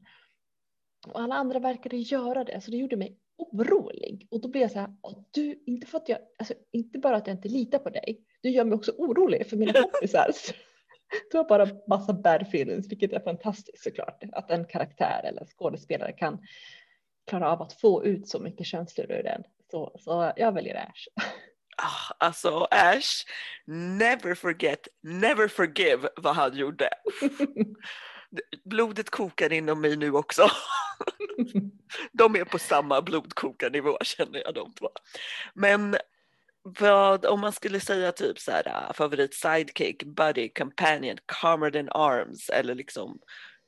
Och 1.08 1.20
alla 1.20 1.34
andra 1.34 1.58
verkade 1.58 1.96
göra 1.96 2.44
det, 2.44 2.60
så 2.60 2.70
det 2.70 2.76
gjorde 2.76 2.96
mig 2.96 3.18
orolig. 3.36 4.28
Och 4.30 4.40
då 4.40 4.48
blev 4.48 4.62
jag 4.62 4.70
så 4.70 4.78
här, 4.78 4.94
du, 5.30 5.62
inte 5.66 5.86
för 5.86 5.98
att 5.98 6.08
jag, 6.08 6.18
alltså 6.38 6.54
inte 6.72 6.98
bara 6.98 7.16
att 7.16 7.26
jag 7.26 7.36
inte 7.36 7.48
litar 7.48 7.78
på 7.78 7.90
dig, 7.90 8.24
du 8.42 8.50
gör 8.50 8.64
mig 8.64 8.76
också 8.76 8.92
orolig 8.98 9.46
för 9.46 9.56
mina 9.56 9.72
kompisar. 9.72 10.30
Du 11.30 11.36
har 11.36 11.44
bara 11.44 11.68
massa 11.88 12.12
bad 12.12 12.42
feelings, 12.42 12.90
vilket 12.90 13.12
är 13.12 13.20
fantastiskt 13.20 13.82
såklart. 13.82 14.22
Att 14.32 14.50
en 14.50 14.64
karaktär 14.64 15.20
eller 15.24 15.44
skådespelare 15.44 16.12
kan 16.12 16.38
klara 17.26 17.52
av 17.52 17.62
att 17.62 17.80
få 17.80 18.04
ut 18.04 18.28
så 18.28 18.38
mycket 18.38 18.66
känslor 18.66 19.10
ur 19.10 19.22
den. 19.22 19.42
Så, 19.70 19.96
så 20.00 20.32
jag 20.36 20.52
väljer 20.52 20.74
Ash. 20.76 21.24
ah, 21.76 22.14
alltså 22.18 22.68
Ash, 22.70 23.26
never 23.66 24.34
forget, 24.34 24.88
never 25.02 25.48
forgive 25.48 26.08
vad 26.16 26.34
han 26.34 26.56
gjorde. 26.56 26.88
Blodet 28.64 29.10
kokar 29.10 29.52
inom 29.52 29.80
mig 29.80 29.96
nu 29.96 30.12
också. 30.12 30.48
de 32.12 32.36
är 32.36 32.44
på 32.44 32.58
samma 32.58 33.02
blodkokarnivå 33.02 33.98
känner 34.02 34.42
jag 34.44 34.54
de 34.54 34.72
två. 34.72 34.88
Men 35.54 35.96
vad, 36.80 37.26
om 37.26 37.40
man 37.40 37.52
skulle 37.52 37.80
säga 37.80 38.12
typ 38.12 38.38
så 38.38 38.50
här 38.50 38.66
äh, 38.66 38.92
favorit 38.92 39.34
sidekick, 39.34 40.02
buddy, 40.02 40.48
companion, 40.48 41.16
comrade 41.42 41.78
in 41.78 41.88
arms 41.88 42.48
eller 42.48 42.74
liksom 42.74 43.18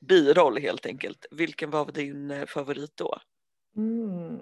biroll 0.01 0.59
helt 0.59 0.87
enkelt. 0.87 1.27
Vilken 1.31 1.71
var 1.71 1.93
din 1.93 2.31
äh, 2.31 2.47
favorit 2.47 2.97
då? 2.97 3.19
Mm. 3.77 4.39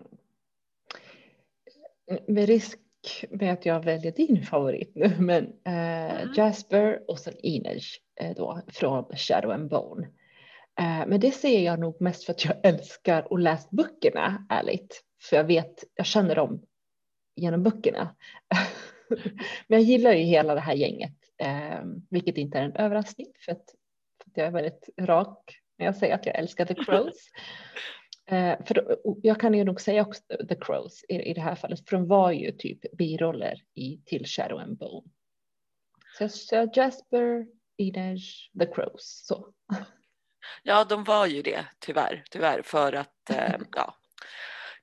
Med 2.26 2.46
risk 2.46 2.78
med 3.30 3.52
att 3.52 3.66
jag 3.66 3.84
väljer 3.84 4.12
din 4.12 4.46
favorit 4.46 4.92
nu, 4.94 5.16
men 5.18 5.44
eh, 5.44 6.20
mm. 6.20 6.34
Jasper 6.34 7.10
och 7.10 7.18
sen 7.18 7.34
Inej 7.42 7.82
eh, 8.20 8.36
då 8.36 8.62
från 8.68 9.04
Shadow 9.16 9.50
and 9.50 9.70
Bone. 9.70 10.06
Eh, 10.80 11.06
men 11.06 11.20
det 11.20 11.30
ser 11.30 11.60
jag 11.60 11.80
nog 11.80 12.00
mest 12.00 12.24
för 12.24 12.32
att 12.32 12.44
jag 12.44 12.54
älskar 12.62 13.26
att 13.30 13.42
läsa 13.42 13.68
böckerna 13.70 14.46
ärligt, 14.48 15.02
för 15.22 15.36
jag 15.36 15.44
vet, 15.44 15.84
jag 15.94 16.06
känner 16.06 16.34
dem 16.34 16.62
genom 17.38 17.62
böckerna. 17.62 18.16
Men 19.66 19.78
jag 19.78 19.82
gillar 19.82 20.12
ju 20.12 20.22
hela 20.24 20.54
det 20.54 20.60
här 20.60 20.74
gänget, 20.74 21.14
eh, 21.38 21.80
vilket 22.10 22.36
inte 22.36 22.58
är 22.58 22.62
en 22.62 22.76
överraskning 22.76 23.26
för 23.44 23.52
att, 23.52 23.64
för 24.22 24.30
att 24.30 24.36
jag 24.36 24.46
är 24.46 24.50
väldigt 24.50 24.88
rak 25.00 25.60
när 25.78 25.86
jag 25.86 25.96
säger 25.96 26.14
att 26.14 26.26
jag 26.26 26.34
älskar 26.38 26.64
The 26.64 26.74
Crows. 26.74 27.16
Eh, 28.30 28.64
för 28.64 28.98
jag 29.22 29.40
kan 29.40 29.54
ju 29.54 29.64
nog 29.64 29.80
säga 29.80 30.02
också 30.02 30.22
The 30.48 30.54
Crows 30.54 31.04
i, 31.08 31.14
i 31.14 31.34
det 31.34 31.40
här 31.40 31.54
fallet, 31.54 31.88
för 31.88 31.96
de 31.96 32.06
var 32.06 32.32
ju 32.32 32.52
typ 32.52 32.96
biroller 32.96 33.62
i 33.74 34.00
till 34.04 34.26
Shadow 34.26 34.58
and 34.58 34.78
Bone. 34.78 35.08
Så, 36.18 36.28
så 36.28 36.70
Jasper, 36.74 37.46
Inej, 37.76 38.20
The 38.58 38.66
Crows. 38.66 39.22
Så. 39.26 39.52
Ja, 40.62 40.84
de 40.84 41.04
var 41.04 41.26
ju 41.26 41.42
det 41.42 41.64
tyvärr, 41.78 42.22
tyvärr 42.30 42.62
för 42.62 42.92
att 42.92 43.30
eh, 43.30 43.54
ja, 43.72 43.94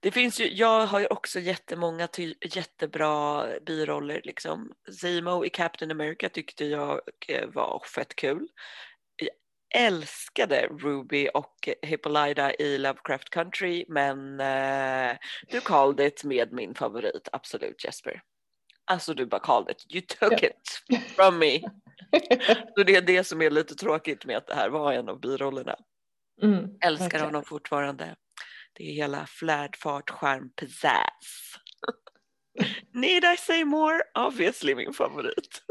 det 0.06 0.12
finns 0.12 0.40
ju, 0.40 0.54
jag 0.54 0.86
har 0.86 1.00
ju 1.00 1.08
också 1.08 1.40
jättemånga 1.40 2.08
ty, 2.08 2.34
jättebra 2.42 3.46
biroller 3.66 4.22
liksom. 4.24 4.72
Zemo 5.02 5.46
i 5.46 5.50
Captain 5.50 5.92
America 5.92 6.30
tyckte 6.30 6.66
jag 6.66 7.02
eh, 7.28 7.48
var 7.48 7.84
fett 7.96 8.16
kul. 8.16 8.48
Jag 9.16 9.30
älskade 9.84 10.68
Ruby 10.68 11.30
och 11.34 11.70
Hippolyta 11.82 12.54
i 12.54 12.78
Lovecraft 12.78 13.30
Country 13.30 13.86
men 13.88 14.40
eh, 14.40 15.18
du 15.48 15.62
called 15.62 16.08
it 16.08 16.24
med 16.24 16.54
min 16.54 16.76
favorit, 16.76 17.30
absolut 17.32 17.84
Jesper. 17.84 18.22
Alltså 18.86 19.14
du 19.14 19.26
bara 19.26 19.42
called 19.42 19.70
it, 19.70 19.94
you 19.94 20.02
took 20.02 20.44
it 20.44 20.84
from 21.16 21.38
me. 21.40 21.60
Så 22.76 22.84
det 22.84 22.96
är 22.96 23.02
det 23.02 23.24
som 23.24 23.42
är 23.42 23.50
lite 23.50 23.76
tråkigt 23.76 24.26
med 24.26 24.38
att 24.38 24.48
det 24.48 24.56
här 24.56 24.70
var 24.70 24.94
en 24.94 25.10
av 25.10 25.20
birollerna. 25.20 25.76
Mm, 26.42 26.70
Älskar 26.82 27.08
okay. 27.08 27.22
honom 27.22 27.44
fortfarande. 27.44 28.16
Det 28.78 28.90
är 28.90 28.94
hela 28.94 29.26
flärd, 29.26 29.76
fart, 29.76 30.10
charm, 30.10 30.50
pizzazz. 30.50 31.56
Need 32.94 33.24
I 33.24 33.38
say 33.38 33.66
more? 33.66 34.02
Obviously 34.28 34.76
min 34.76 34.94
favorit. 34.94 35.62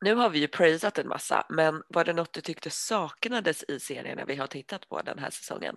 nu 0.00 0.14
har 0.14 0.30
vi 0.30 0.38
ju 0.38 0.48
praisat 0.48 0.98
en 0.98 1.08
massa, 1.08 1.46
men 1.48 1.82
var 1.88 2.04
det 2.04 2.12
något 2.12 2.32
du 2.32 2.40
tyckte 2.40 2.70
saknades 2.70 3.64
i 3.68 3.80
serierna 3.80 4.24
vi 4.24 4.36
har 4.36 4.46
tittat 4.46 4.88
på 4.88 5.02
den 5.02 5.18
här 5.18 5.30
säsongen? 5.30 5.76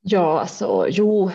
Ja, 0.00 0.40
alltså 0.40 0.86
jo, 0.88 1.30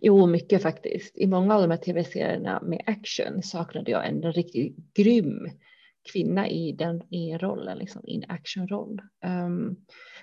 jo, 0.00 0.26
mycket 0.26 0.62
faktiskt. 0.62 1.18
I 1.18 1.26
många 1.26 1.54
av 1.54 1.62
de 1.62 1.70
här 1.70 1.78
tv-serierna 1.78 2.60
med 2.62 2.82
action 2.86 3.42
saknade 3.42 3.90
jag 3.90 4.08
en 4.08 4.32
riktigt 4.32 4.76
grym 4.94 5.48
kvinna 6.12 6.48
i 6.48 6.72
den 6.72 7.02
i 7.10 7.38
rollen, 7.38 7.78
liksom 7.78 8.02
i 8.06 8.16
en 8.16 8.30
actionroll. 8.30 9.00
Um, 9.24 9.76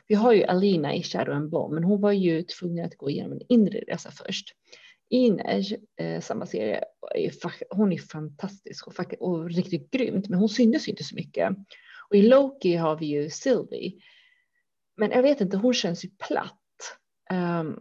vi 0.08 0.16
har 0.16 0.34
ju 0.34 0.44
Alina 0.44 0.96
i 0.96 1.04
Shadow 1.04 1.36
and 1.36 1.50
Bomb, 1.50 1.74
men 1.74 1.84
hon 1.84 2.02
var 2.02 2.12
ju 2.12 2.44
tvungen 2.44 2.86
att 2.86 2.98
gå 2.98 3.10
igenom 3.10 3.32
en 3.32 3.42
inre 3.50 3.80
resa 3.80 4.12
först. 4.12 4.56
Inej, 5.10 5.86
eh, 5.98 6.22
samma 6.22 6.46
serie, 6.46 6.84
är, 7.16 7.32
hon 7.70 7.94
är 7.94 7.98
fantastisk 7.98 8.88
och, 8.88 9.14
och 9.20 9.50
riktigt 9.50 9.92
grymt, 9.92 10.30
men 10.30 10.40
hon 10.40 10.50
syntes 10.50 10.88
inte 10.88 11.04
så 11.04 11.16
mycket. 11.16 11.50
Och 12.10 12.16
i 12.16 12.22
Loki 12.22 12.76
har 12.76 12.98
vi 12.98 13.06
ju 13.06 13.30
Sylvie. 13.30 14.00
Men 14.98 15.12
jag 15.12 15.22
vet 15.22 15.42
inte, 15.42 15.58
hon 15.58 15.74
känns 15.74 16.06
ju 16.06 16.10
platt. 16.10 16.62
Um, 17.34 17.80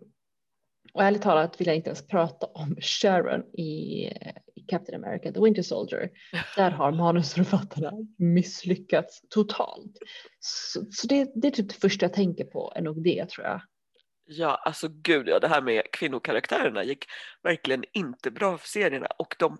och 0.93 1.02
ärligt 1.02 1.23
talat 1.23 1.61
vill 1.61 1.66
jag 1.66 1.76
inte 1.76 1.88
ens 1.88 2.07
prata 2.07 2.47
om 2.47 2.76
Sharon 2.81 3.54
i, 3.54 4.04
eh, 4.07 4.33
i 4.64 4.71
Captain 4.71 5.04
America, 5.04 5.33
The 5.33 5.40
Winter 5.40 5.62
Soldier. 5.62 6.11
Där 6.56 6.71
har 6.71 6.92
manusförfattarna 6.92 7.92
misslyckats 8.18 9.21
totalt. 9.28 9.99
Så, 10.40 10.85
så 10.90 11.06
det, 11.06 11.33
det, 11.35 11.49
är 11.49 11.52
typ 11.52 11.68
det 11.68 11.75
första 11.75 12.04
jag 12.04 12.12
tänker 12.12 12.44
på, 12.44 12.73
är 12.76 12.83
nog 12.83 13.04
det 13.04 13.30
tror 13.30 13.47
jag. 13.47 13.61
Ja, 14.26 14.62
alltså 14.64 14.88
gud 14.88 15.28
ja, 15.28 15.38
det 15.38 15.49
här 15.49 15.62
med 15.62 15.83
kvinnokaraktärerna 15.92 16.85
gick 16.85 17.04
verkligen 17.42 17.85
inte 17.92 18.30
bra 18.30 18.59
för 18.59 18.68
serierna 18.68 19.06
och 19.06 19.37
de, 19.38 19.59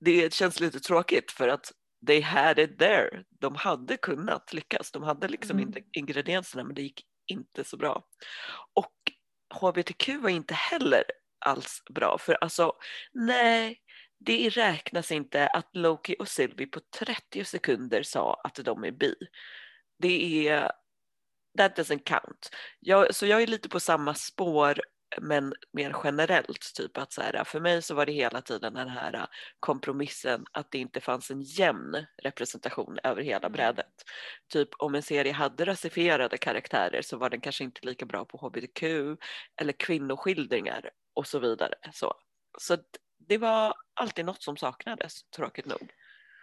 det 0.00 0.34
känns 0.34 0.60
lite 0.60 0.80
tråkigt 0.80 1.30
för 1.30 1.48
att 1.48 1.72
they 2.06 2.20
had 2.20 2.58
it 2.58 2.78
there. 2.78 3.24
De 3.40 3.54
hade 3.54 3.96
kunnat 3.96 4.52
lyckas, 4.52 4.90
de 4.90 5.02
hade 5.02 5.28
liksom 5.28 5.58
mm. 5.58 5.74
ingredienserna 5.92 6.64
men 6.64 6.74
det 6.74 6.82
gick 6.82 7.02
inte 7.26 7.64
så 7.64 7.76
bra. 7.76 8.02
Och 8.74 8.94
hbtq 9.60 10.08
var 10.08 10.30
inte 10.30 10.54
heller 10.54 11.04
alls 11.44 11.82
bra 11.94 12.18
för 12.18 12.34
alltså 12.40 12.72
nej, 13.12 13.78
det 14.24 14.48
räknas 14.48 15.12
inte 15.12 15.46
att 15.46 15.76
Loki 15.76 16.16
och 16.18 16.28
Sylvie 16.28 16.66
på 16.66 16.80
30 16.98 17.44
sekunder 17.44 18.02
sa 18.02 18.40
att 18.44 18.54
de 18.54 18.84
är 18.84 18.90
bi. 18.90 19.14
Det 19.98 20.48
är 20.48 20.72
that 21.58 21.78
doesn't 21.78 22.04
count. 22.04 22.50
Jag, 22.80 23.14
så 23.14 23.26
jag 23.26 23.42
är 23.42 23.46
lite 23.46 23.68
på 23.68 23.80
samma 23.80 24.14
spår 24.14 24.80
men 25.20 25.54
mer 25.72 25.96
generellt, 26.04 26.74
typ 26.74 26.98
att 26.98 27.12
så 27.12 27.20
här, 27.20 27.44
för 27.44 27.60
mig 27.60 27.82
så 27.82 27.94
var 27.94 28.06
det 28.06 28.12
hela 28.12 28.40
tiden 28.40 28.74
den 28.74 28.88
här 28.88 29.26
kompromissen 29.60 30.44
att 30.52 30.70
det 30.70 30.78
inte 30.78 31.00
fanns 31.00 31.30
en 31.30 31.42
jämn 31.42 32.06
representation 32.22 32.98
över 33.04 33.22
hela 33.22 33.46
mm. 33.46 33.52
brädet. 33.52 33.92
Typ 34.52 34.68
om 34.78 34.94
en 34.94 35.02
serie 35.02 35.32
hade 35.32 35.64
rasifierade 35.64 36.38
karaktärer 36.38 37.02
så 37.02 37.16
var 37.16 37.30
den 37.30 37.40
kanske 37.40 37.64
inte 37.64 37.86
lika 37.86 38.06
bra 38.06 38.24
på 38.24 38.38
hbtq 38.38 38.82
eller 39.60 39.72
kvinnoskildringar 39.72 40.90
och 41.14 41.26
så 41.26 41.38
vidare. 41.38 41.74
Så, 41.92 42.14
så 42.58 42.76
det 43.18 43.38
var 43.38 43.74
alltid 43.94 44.24
något 44.24 44.42
som 44.42 44.56
saknades, 44.56 45.22
tråkigt 45.30 45.66
nog. 45.66 45.92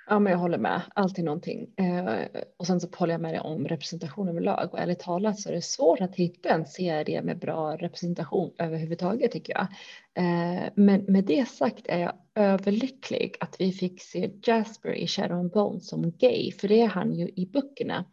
Ja, 0.08 0.20
men 0.20 0.32
jag 0.32 0.40
håller 0.40 0.58
med. 0.58 0.82
Alltid 0.96 1.25
någonting. 1.25 1.74
Eh, 1.78 2.25
och 2.58 2.68
sen 2.68 2.82
så 2.82 2.88
håller 2.98 3.13
jag 3.13 3.22
med 3.22 3.34
dig 3.34 3.40
om 3.40 3.68
representation 3.68 4.30
överlag. 4.30 4.70
Och 4.72 4.80
ärligt 4.80 5.00
talat 5.00 5.40
så 5.40 5.50
är 5.50 5.54
det 5.54 5.62
svårt 5.62 6.01
att 6.01 6.16
hitta 6.16 6.50
en 6.50 6.66
serie 6.66 7.22
med 7.22 7.40
bra 7.40 7.78
representation 7.78 8.54
överhuvudtaget 8.58 9.32
tycker 9.32 9.54
jag. 9.54 9.68
Eh, 10.13 10.70
men 10.75 11.01
med 11.08 11.24
det 11.24 11.48
sagt 11.48 11.88
är 11.88 12.00
jag 12.00 12.13
överlycklig 12.36 13.36
att 13.40 13.56
vi 13.60 13.72
fick 13.72 14.01
se 14.01 14.32
Jasper 14.44 14.94
i 14.94 15.08
Shadow 15.08 15.40
and 15.40 15.51
Bone 15.51 15.80
som 15.80 16.12
gay, 16.12 16.51
för 16.51 16.68
det 16.68 16.82
är 16.82 16.88
han 16.88 17.13
ju 17.13 17.28
i 17.36 17.50
böckerna. 17.54 18.06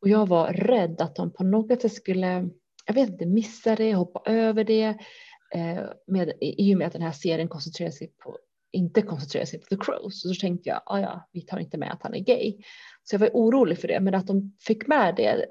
Och 0.00 0.08
jag 0.08 0.28
var 0.28 0.52
rädd 0.52 1.00
att 1.00 1.16
de 1.16 1.32
på 1.32 1.44
något 1.44 1.82
sätt 1.82 1.92
skulle, 1.92 2.48
jag 2.86 2.94
vet 2.94 3.08
inte, 3.08 3.26
missa 3.26 3.76
det, 3.76 3.94
hoppa 3.94 4.30
över 4.30 4.64
det. 4.64 4.94
Eh, 5.54 5.84
med, 6.06 6.32
I 6.40 6.74
och 6.74 6.78
med 6.78 6.86
att 6.86 6.92
den 6.92 7.02
här 7.02 7.12
serien 7.12 7.48
koncentrerar 7.48 7.90
sig 7.90 8.12
på 8.22 8.38
inte 8.72 9.02
koncentrera 9.02 9.46
sig 9.46 9.60
på 9.60 9.66
The 9.66 9.76
Crows. 9.76 10.22
Så, 10.22 10.28
så 10.28 10.40
tänkte 10.40 10.68
jag, 10.68 10.82
ah, 10.86 11.00
ja, 11.00 11.28
vi 11.32 11.40
tar 11.40 11.58
inte 11.58 11.78
med 11.78 11.92
att 11.92 12.02
han 12.02 12.14
är 12.14 12.18
gay. 12.18 12.56
Så 13.04 13.14
jag 13.14 13.20
var 13.20 13.30
orolig 13.32 13.80
för 13.80 13.88
det, 13.88 14.00
men 14.00 14.14
att 14.14 14.26
de 14.26 14.56
fick 14.60 14.86
med 14.86 15.14
det, 15.14 15.46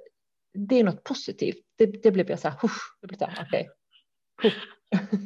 det 0.54 0.80
är 0.80 0.84
något 0.84 1.04
positivt. 1.04 1.58
Det, 1.78 1.86
det 1.86 2.12
blev 2.12 2.30
jag 2.30 2.40
så 2.40 2.50
här, 2.50 2.60
det 3.02 3.08
blev 3.08 3.18
så 3.18 3.26
här, 3.26 3.46
okej. 3.48 3.70
Okay. 4.38 4.52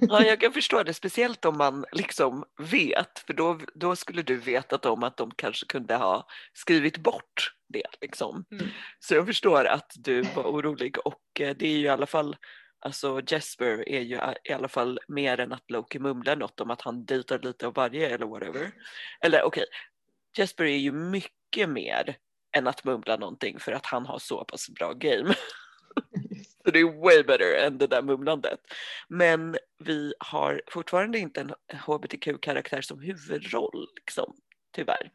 Ja, 0.02 0.24
jag 0.24 0.40
kan 0.40 0.54
förstå 0.54 0.84
det, 0.84 0.94
speciellt 0.94 1.46
om 1.46 1.58
man 1.58 1.86
liksom 1.92 2.44
vet, 2.72 3.20
för 3.20 3.34
då, 3.34 3.60
då 3.76 3.96
skulle 3.96 4.22
du 4.22 4.38
vetat 4.38 4.86
om 4.86 5.04
att 5.04 5.18
de 5.18 5.32
kanske 5.36 5.66
kunde 5.66 5.96
ha 5.96 6.28
skrivit 6.54 6.98
bort 6.98 7.54
det. 7.68 7.86
Liksom. 8.02 8.46
Mm. 8.52 8.68
Så 9.00 9.16
jag 9.16 9.26
förstår 9.26 9.66
att 9.66 9.92
du 9.96 10.22
var 10.22 10.44
orolig 10.44 10.98
och 11.06 11.42
eh, 11.42 11.56
det 11.60 11.68
är 11.68 11.78
ju 11.78 11.86
i 11.86 11.90
alla 11.90 12.06
fall 12.06 12.36
Alltså 12.82 13.22
Jesper 13.28 13.90
är 13.90 14.02
ju 14.02 14.20
i 14.44 14.54
alla 14.54 14.68
fall 14.68 15.00
mer 15.08 15.40
än 15.40 15.54
att 15.54 15.72
Loki 15.72 16.00
mumlar 16.00 16.36
något 16.36 16.60
om 16.60 16.72
att 16.72 16.82
han 16.82 17.06
dejtar 17.06 17.40
lite 17.40 17.68
av 17.68 17.74
varje 17.74 18.10
eller 18.10 18.26
whatever. 18.26 18.72
Eller 19.22 19.44
okej, 19.44 19.64
okay, 19.64 19.66
Jesper 20.38 20.64
är 20.64 20.78
ju 20.78 20.92
mycket 20.92 21.70
mer 21.70 22.18
än 22.58 22.68
att 22.68 22.84
mumla 22.84 23.18
någonting 23.18 23.60
för 23.60 23.72
att 23.72 23.86
han 23.86 24.06
har 24.06 24.20
så 24.20 24.46
pass 24.46 24.70
bra 24.70 24.94
game. 24.94 25.34
så 26.64 26.72
det 26.72 26.80
är 26.80 27.04
way 27.04 27.24
better 27.24 27.66
än 27.66 27.78
det 27.78 27.88
där 27.88 28.02
mumlandet. 28.02 28.60
Men 29.08 29.58
vi 29.80 30.14
har 30.20 30.62
fortfarande 30.72 31.20
inte 31.20 31.42
en 31.42 31.54
hbtq-karaktär 31.80 32.82
som 32.82 33.00
huvudroll, 33.00 33.88
liksom, 33.96 34.36
tyvärr. 34.76 35.12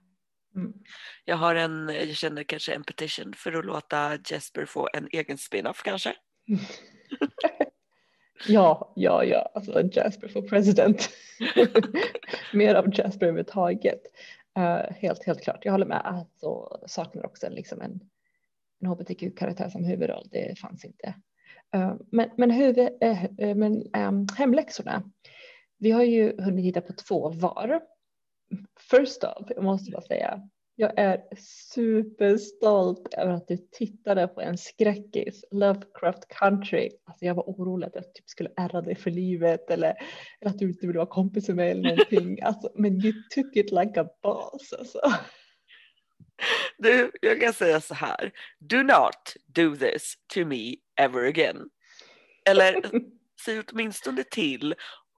Mm. 0.56 0.72
Jag 1.24 1.36
har 1.36 1.54
en, 1.54 1.88
jag 1.88 2.16
känner 2.16 2.42
kanske 2.42 2.74
en 2.74 2.84
petition 2.84 3.34
för 3.36 3.52
att 3.52 3.64
låta 3.64 4.18
Jesper 4.26 4.66
få 4.66 4.88
en 4.92 5.08
egen 5.10 5.38
spin-off 5.38 5.82
kanske. 5.82 6.16
Ja, 8.48 8.92
ja, 8.96 9.24
ja, 9.24 9.50
alltså 9.54 9.82
Jasper 9.92 10.28
for 10.28 10.42
president. 10.42 11.10
Mer 12.52 12.74
av 12.74 12.84
Jasper 12.92 13.26
överhuvudtaget. 13.26 14.02
Uh, 14.58 14.64
eh, 14.64 14.90
helt, 14.90 15.24
helt 15.24 15.42
klart. 15.42 15.64
Jag 15.64 15.72
håller 15.72 15.86
med. 15.86 16.00
Alltså, 16.04 16.78
saknar 16.86 17.26
också 17.26 17.48
liksom 17.48 17.80
en, 17.80 18.00
en 18.80 18.88
hbtq-karaktär 18.88 19.68
som 19.68 19.84
huvudroll. 19.84 20.28
Det 20.30 20.58
fanns 20.58 20.84
inte. 20.84 21.14
Uh, 21.76 21.94
men 22.10 22.30
men, 22.36 22.50
huvud, 22.50 22.88
uh, 23.04 23.54
men 23.54 23.94
um, 23.96 24.26
hemläxorna. 24.36 25.02
Vi 25.78 25.90
har 25.90 26.02
ju 26.02 26.42
hunnit 26.42 26.64
hitta 26.64 26.80
på 26.80 26.92
två 26.92 27.28
var. 27.28 27.80
First 28.90 29.24
off, 29.24 29.46
jag 29.48 29.64
måste 29.64 29.90
bara 29.90 30.02
säga, 30.02 30.48
jag 30.76 30.98
är 30.98 31.20
superstolt 31.72 33.14
över 33.14 33.32
att 33.32 33.48
du 33.48 33.56
tittade 33.56 34.28
på 34.28 34.40
en 34.40 34.58
skräckis, 34.58 35.44
Lovecraft 35.50 36.28
Country. 36.28 36.90
Alltså 37.04 37.24
jag 37.24 37.34
var 37.34 37.42
orolig 37.42 37.86
att 37.86 37.94
jag 37.94 38.14
typ 38.14 38.28
skulle 38.28 38.50
ärra 38.56 38.80
dig 38.82 38.96
för 38.96 39.10
livet 39.10 39.70
eller, 39.70 39.94
eller 40.40 40.50
att 40.50 40.58
du 40.58 40.68
inte 40.68 40.86
ville 40.86 40.98
vara 40.98 41.08
kompis 41.08 41.48
med 41.48 41.56
mig 41.56 41.70
eller 41.70 41.88
någonting. 41.88 42.38
Alltså, 42.42 42.70
men 42.74 43.04
you 43.04 43.12
took 43.30 43.56
it 43.56 43.70
like 43.70 44.00
a 44.00 44.06
boss 44.22 44.72
alltså. 44.78 45.00
Du, 46.78 47.10
jag 47.22 47.40
kan 47.40 47.52
säga 47.52 47.80
så 47.80 47.94
här. 47.94 48.32
Do 48.60 48.82
not 48.82 49.34
do 49.46 49.76
this 49.76 50.14
to 50.34 50.46
me 50.46 50.74
ever 51.00 51.28
again. 51.28 51.70
Eller 52.48 52.82
säg 53.44 53.62
åtminstone 53.72 54.24
till 54.30 54.74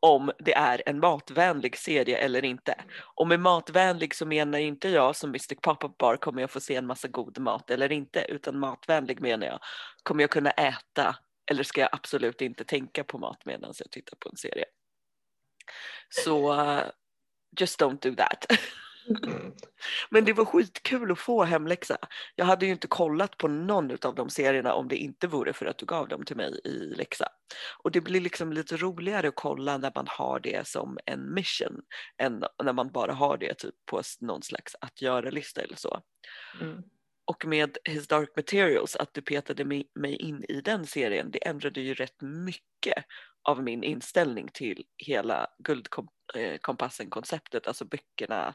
om 0.06 0.32
det 0.38 0.54
är 0.54 0.82
en 0.86 1.00
matvänlig 1.00 1.76
serie 1.76 2.18
eller 2.18 2.44
inte. 2.44 2.75
Och 3.14 3.28
med 3.28 3.40
matvänlig 3.40 4.14
så 4.14 4.26
menar 4.26 4.58
inte 4.58 4.88
jag 4.88 5.16
som 5.16 5.30
Mr. 5.30 5.54
Pop-Up 5.54 5.98
Bar 5.98 6.16
kommer 6.16 6.40
jag 6.40 6.50
få 6.50 6.60
se 6.60 6.76
en 6.76 6.86
massa 6.86 7.08
god 7.08 7.38
mat 7.38 7.70
eller 7.70 7.92
inte 7.92 8.26
utan 8.28 8.58
matvänlig 8.58 9.20
menar 9.20 9.46
jag 9.46 9.60
kommer 10.02 10.22
jag 10.22 10.30
kunna 10.30 10.50
äta 10.50 11.16
eller 11.50 11.62
ska 11.62 11.80
jag 11.80 11.90
absolut 11.92 12.40
inte 12.40 12.64
tänka 12.64 13.04
på 13.04 13.18
mat 13.18 13.44
medan 13.44 13.72
jag 13.78 13.90
tittar 13.90 14.16
på 14.16 14.28
en 14.28 14.36
serie. 14.36 14.64
Så 16.08 16.54
uh, 16.54 16.82
just 17.60 17.80
don't 17.80 18.00
do 18.00 18.14
that. 18.14 18.46
Men 20.10 20.25
det 20.25 20.32
var 20.32 20.44
skitkul 20.44 21.12
att 21.12 21.18
få 21.18 21.44
hemläxa. 21.44 21.96
Jag 22.34 22.44
hade 22.44 22.66
ju 22.66 22.72
inte 22.72 22.88
kollat 22.88 23.38
på 23.38 23.48
någon 23.48 23.90
av 24.02 24.14
de 24.14 24.30
serierna 24.30 24.75
om 24.75 24.88
det 24.88 24.96
inte 24.96 25.26
vore 25.26 25.52
för 25.52 25.66
att 25.66 25.78
du 25.78 25.86
gav 25.86 26.08
dem 26.08 26.25
till 26.25 26.36
mig 26.36 26.60
i 26.64 26.94
läxa. 26.96 27.28
Och 27.78 27.90
det 27.90 28.00
blir 28.00 28.20
liksom 28.20 28.52
lite 28.52 28.76
roligare 28.76 29.28
att 29.28 29.34
kolla 29.34 29.78
när 29.78 29.92
man 29.94 30.06
har 30.08 30.40
det 30.40 30.68
som 30.68 30.98
en 31.06 31.34
mission 31.34 31.82
än 32.18 32.44
när 32.64 32.72
man 32.72 32.90
bara 32.90 33.12
har 33.12 33.36
det 33.36 33.54
typ 33.54 33.75
på 33.86 34.02
någon 34.20 34.42
slags 34.42 34.76
att 34.80 35.02
göra-lista 35.02 35.60
eller 35.60 35.76
så. 35.76 36.00
Mm. 36.60 36.82
Och 37.25 37.46
med 37.46 37.78
His 37.84 38.08
Dark 38.08 38.36
Materials, 38.36 38.96
att 38.96 39.14
du 39.14 39.22
petade 39.22 39.64
mig 39.64 40.16
in 40.16 40.44
i 40.48 40.60
den 40.60 40.86
serien, 40.86 41.30
det 41.30 41.46
ändrade 41.46 41.80
ju 41.80 41.94
rätt 41.94 42.20
mycket 42.20 43.04
av 43.42 43.62
min 43.62 43.84
inställning 43.84 44.48
till 44.52 44.84
hela 44.96 45.46
Guldkompassen-konceptet, 45.58 47.66
alltså 47.66 47.84
böckerna, 47.84 48.54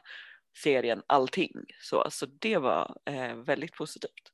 serien, 0.54 1.02
allting. 1.06 1.52
Så, 1.80 2.06
så 2.10 2.26
det 2.26 2.56
var 2.56 2.96
eh, 3.04 3.34
väldigt 3.34 3.72
positivt. 3.72 4.32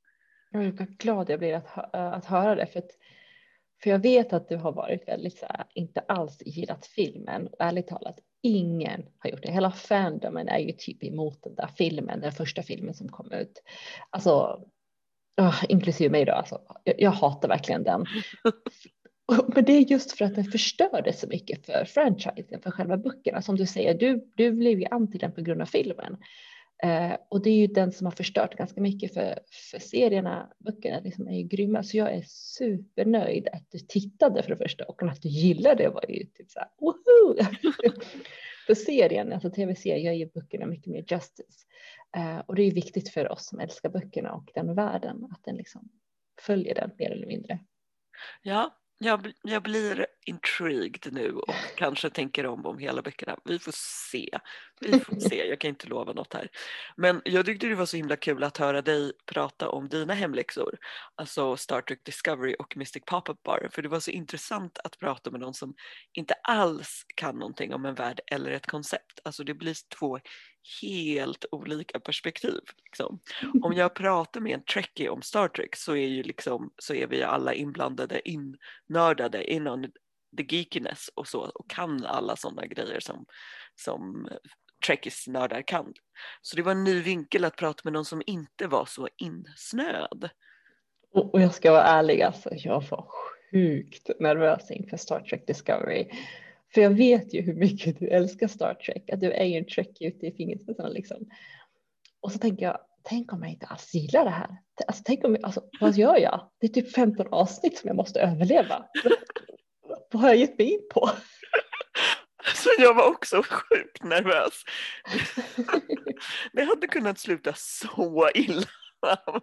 Jag 0.51 0.65
är 0.65 0.97
glad 0.99 1.31
jag 1.31 1.39
blir 1.39 1.55
att, 1.55 1.95
att 1.95 2.25
höra 2.25 2.55
det 2.55 2.67
för, 2.67 2.79
att, 2.79 2.91
för 3.83 3.91
jag 3.91 3.99
vet 3.99 4.33
att 4.33 4.49
du 4.49 4.57
har 4.57 4.73
varit 4.73 5.09
väldigt 5.09 5.39
så 5.39 5.47
här, 5.47 5.65
inte 5.75 6.01
alls 6.01 6.43
gillat 6.47 6.87
filmen 6.87 7.49
ärligt 7.59 7.89
talat 7.89 8.19
ingen 8.43 9.07
har 9.19 9.31
gjort 9.31 9.43
det. 9.43 9.53
Hela 9.53 9.71
fandomen 9.71 10.49
är 10.49 10.59
ju 10.59 10.73
typ 10.73 11.05
emot 11.05 11.43
den 11.43 11.55
där 11.55 11.69
filmen, 11.77 12.21
den 12.21 12.33
första 12.33 12.63
filmen 12.63 12.95
som 12.95 13.09
kom 13.09 13.33
ut. 13.33 13.63
Alltså, 14.11 14.63
oh, 15.41 15.65
inklusive 15.69 16.11
mig 16.11 16.25
då, 16.25 16.33
alltså, 16.33 16.61
jag, 16.85 17.01
jag 17.01 17.11
hatar 17.11 17.49
verkligen 17.49 17.83
den. 17.83 18.07
Men 19.55 19.65
det 19.65 19.73
är 19.73 19.81
just 19.81 20.13
för 20.13 20.25
att 20.25 20.35
den 20.35 20.45
förstörde 20.45 21.13
så 21.13 21.27
mycket 21.27 21.67
för 21.67 21.85
franchisen, 21.85 22.61
för 22.63 22.71
själva 22.71 22.97
böckerna. 22.97 23.43
Som 23.43 23.57
du 23.57 23.67
säger, 23.67 23.95
du, 23.95 24.31
du 24.35 24.53
blev 24.53 24.81
ju 24.81 24.87
anti 24.91 25.19
den 25.19 25.33
på 25.33 25.41
grund 25.41 25.63
av 25.63 25.67
filmen. 25.67 26.17
Eh, 26.83 27.17
och 27.29 27.43
det 27.43 27.51
är 27.51 27.57
ju 27.57 27.67
den 27.67 27.93
som 27.93 28.05
har 28.05 28.13
förstört 28.13 28.55
ganska 28.57 28.81
mycket 28.81 29.15
för, 29.15 29.39
för 29.71 29.79
serierna. 29.79 30.53
Böckerna 30.59 31.01
liksom 31.01 31.29
är 31.29 31.39
ju 31.39 31.43
grymma, 31.43 31.83
så 31.83 31.97
jag 31.97 32.15
är 32.15 32.25
supernöjd 32.27 33.49
att 33.53 33.71
du 33.71 33.79
tittade 33.79 34.43
för 34.43 34.51
det 34.51 34.57
första 34.57 34.85
och 34.85 35.03
att 35.03 35.23
du 35.23 35.29
gillade 35.29 35.83
det 35.83 35.89
var 35.89 36.05
ju 36.09 36.25
typ 36.25 36.51
så 36.51 36.59
här, 36.59 36.69
woho! 36.81 37.37
för 38.67 38.75
serien, 38.75 39.33
alltså 39.33 39.51
tv-serien, 39.51 40.03
gör 40.03 40.13
ju 40.13 40.27
böckerna 40.27 40.67
mycket 40.67 40.93
mer 40.93 41.05
justice. 41.09 41.67
Eh, 42.17 42.39
och 42.39 42.55
det 42.55 42.63
är 42.63 42.67
ju 42.67 42.75
viktigt 42.75 43.09
för 43.09 43.33
oss 43.33 43.47
som 43.47 43.61
älskar 43.61 43.89
böckerna 43.89 44.33
och 44.33 44.51
den 44.55 44.75
världen, 44.75 45.29
att 45.31 45.45
den 45.45 45.57
liksom 45.57 45.89
följer 46.41 46.75
den 46.75 46.91
mer 46.99 47.11
eller 47.11 47.27
mindre. 47.27 47.59
Ja, 48.43 48.77
jag, 48.99 49.33
jag 49.43 49.63
blir 49.63 50.07
intrigued 50.27 51.13
nu 51.13 51.33
och 51.33 51.55
kanske 51.77 52.11
tänker 52.11 52.47
om 52.47 52.67
om 52.67 52.79
hela 52.79 53.03
böckerna. 53.03 53.39
Vi 53.45 53.59
får 53.59 53.75
se. 54.11 54.39
Vi 54.81 55.01
får 55.01 55.17
se. 55.21 55.47
Jag 55.49 55.61
kan 55.61 55.69
inte 55.69 55.87
lova 55.87 56.13
något 56.13 56.35
här. 56.35 56.49
Men 56.97 57.23
jag 57.25 57.47
tyckte 57.47 57.67
det 57.67 57.75
var 57.75 57.87
så 57.87 57.97
himla 57.97 58.17
kul 58.17 58.45
att 58.45 58.57
höra 58.57 58.83
dig 58.83 59.13
prata 59.27 59.69
om 59.69 59.89
dina 59.89 60.15
hemläxor. 60.15 60.79
Alltså 61.15 61.57
Star 61.57 61.81
Trek 61.81 62.05
Discovery 62.05 62.55
och 62.59 62.77
Mystic 62.77 63.03
Pop-Up 63.07 63.43
Bar. 63.43 63.69
För 63.73 63.83
det 63.83 63.89
var 63.89 64.01
så 64.01 64.11
intressant 64.11 64.79
att 64.85 64.99
prata 64.99 65.31
med 65.31 65.41
någon 65.41 65.55
som 65.55 65.75
inte 66.13 66.35
alls 66.35 67.05
kan 67.15 67.39
någonting 67.39 67.75
om 67.75 67.85
en 67.85 67.95
värld 67.95 68.21
eller 68.27 68.51
ett 68.51 68.67
koncept. 68.67 69.21
Alltså 69.25 69.45
det 69.45 69.55
blir 69.55 69.77
två 69.99 70.19
helt 70.83 71.45
olika 71.51 72.01
perspektiv. 72.01 72.61
Liksom. 72.85 73.21
Om 73.63 73.73
jag 73.73 73.95
pratar 73.95 74.41
med 74.41 74.55
en 74.55 74.65
trekkie 74.65 75.09
om 75.09 75.23
Star 75.23 75.49
Trek 75.49 75.77
så 75.77 75.93
är, 75.93 76.07
ju 76.07 76.23
liksom, 76.23 76.71
så 76.79 76.95
är 76.95 77.07
vi 77.07 77.23
alla 77.23 77.55
inblandade, 77.55 78.21
innördade 78.29 79.53
inom 79.53 79.87
the 80.37 80.57
geekiness 80.57 81.11
och 81.15 81.27
så 81.27 81.41
och 81.41 81.71
kan 81.71 82.05
alla 82.05 82.37
sådana 82.37 82.67
grejer 82.67 83.01
som, 83.01 83.27
som 83.75 84.29
trekkies 84.87 85.27
nördar 85.27 85.63
kan. 85.63 85.93
Så 86.43 86.57
det 86.57 86.63
var 86.63 86.73
en 86.73 86.85
ny 86.85 87.03
vinkel 87.03 87.45
att 87.45 87.57
prata 87.57 87.81
med 87.85 87.93
någon 87.93 88.05
som 88.05 88.23
inte 88.27 88.67
var 88.67 88.85
så 88.85 89.09
insnöad. 89.17 90.31
Och 91.13 91.41
jag 91.43 91.55
ska 91.55 91.73
vara 91.73 91.85
ärlig, 91.85 92.23
alltså, 92.23 92.51
jag 92.53 92.85
var 92.91 93.07
sjukt 93.51 94.11
nervös 94.21 94.71
inför 94.71 94.97
Star 94.97 95.21
Trek 95.21 95.47
Discovery. 95.47 96.11
För 96.75 96.81
jag 96.81 96.91
vet 96.91 97.35
ju 97.35 97.41
hur 97.41 97.55
mycket 97.55 97.99
du 97.99 98.09
älskar 98.09 98.49
Star 98.49 98.75
Trek, 98.75 99.11
att 99.11 99.21
du 99.21 99.33
är 99.33 99.45
ju 99.45 99.59
en 99.59 99.67
trekkie 99.67 100.09
ute 100.09 100.27
i 100.27 100.33
fingerspetsarna 100.33 100.89
liksom. 100.89 101.31
Och 102.21 102.33
så 102.33 102.39
tänker 102.39 102.67
jag, 102.67 102.79
tänk 103.03 103.33
om 103.33 103.43
jag 103.43 103.51
inte 103.51 103.67
alls 103.67 103.95
gillar 103.95 104.25
det 104.25 104.31
här. 104.31 104.57
Alltså, 104.87 105.03
tänk 105.07 105.25
om, 105.25 105.37
alltså, 105.43 105.63
vad 105.81 105.97
gör 105.97 106.17
jag? 106.17 106.51
Det 106.61 106.67
är 106.67 106.71
typ 106.71 106.95
15 106.95 107.27
avsnitt 107.31 107.79
som 107.79 107.89
jag 107.89 107.97
måste 107.97 108.21
överleva. 108.21 108.87
vad 110.13 110.23
har 110.23 110.29
jag 110.29 110.37
gett 110.37 110.59
mig 110.59 110.73
in 110.73 110.89
på? 110.95 111.11
Så 112.55 112.71
jag 112.79 112.95
var 112.95 113.07
också 113.07 113.43
sjukt 113.43 114.03
nervös. 114.03 114.63
Det 116.53 116.63
hade 116.63 116.87
kunnat 116.87 117.19
sluta 117.19 117.53
så 117.57 118.31
illa 118.35 118.67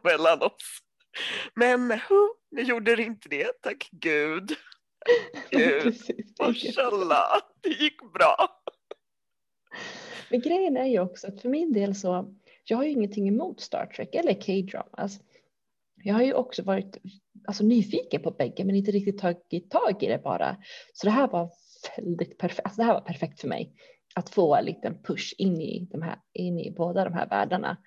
mellan 0.03 0.41
oss. 0.41 0.79
Men 1.53 1.87
nu 2.51 2.61
gjorde 2.61 2.95
det 2.95 3.03
inte 3.03 3.29
det, 3.29 3.61
tack 3.61 3.89
gud. 3.91 4.55
Gud, 5.51 5.95
mashallah, 6.39 7.41
det 7.61 7.69
gick 7.69 8.13
bra. 8.13 8.61
Men 10.29 10.41
grejen 10.41 10.77
är 10.77 10.85
ju 10.85 10.99
också 10.99 11.27
att 11.27 11.41
för 11.41 11.49
min 11.49 11.73
del 11.73 11.95
så, 11.95 12.35
jag 12.63 12.77
har 12.77 12.83
ju 12.83 12.91
ingenting 12.91 13.27
emot 13.27 13.61
Star 13.61 13.85
Trek 13.85 14.15
eller 14.15 14.33
K-dramas. 14.33 15.19
Jag 16.03 16.15
har 16.15 16.23
ju 16.23 16.33
också 16.33 16.63
varit 16.63 16.97
alltså, 17.47 17.63
nyfiken 17.63 18.21
på 18.21 18.31
bägge 18.31 18.65
men 18.65 18.75
inte 18.75 18.91
riktigt 18.91 19.17
tagit 19.17 19.71
tag 19.71 20.03
i 20.03 20.07
det 20.07 20.23
bara. 20.23 20.57
Så 20.93 21.07
det 21.07 21.11
här 21.11 21.27
var 21.27 21.51
väldigt 21.97 22.37
perfekt. 22.37 22.65
Alltså, 22.65 22.81
det 22.81 22.85
här 22.85 22.93
var 22.93 23.01
perfekt 23.01 23.41
för 23.41 23.47
mig 23.47 23.73
att 24.15 24.29
få 24.29 24.55
en 24.55 24.65
liten 24.65 25.03
push 25.03 25.33
in 25.37 25.61
i, 25.61 25.87
de 25.91 26.01
här, 26.01 26.19
in 26.33 26.59
i 26.59 26.71
båda 26.71 27.03
de 27.03 27.13
här 27.13 27.29
världarna. 27.29 27.77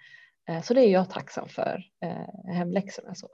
Eh, 0.48 0.62
så 0.62 0.74
det 0.74 0.81
är 0.81 0.90
jag 0.90 1.11
tacksam 1.11 1.48
för, 1.48 1.85
eh, 2.02 2.52
hemläxorna. 2.54 3.14
Så. 3.14 3.28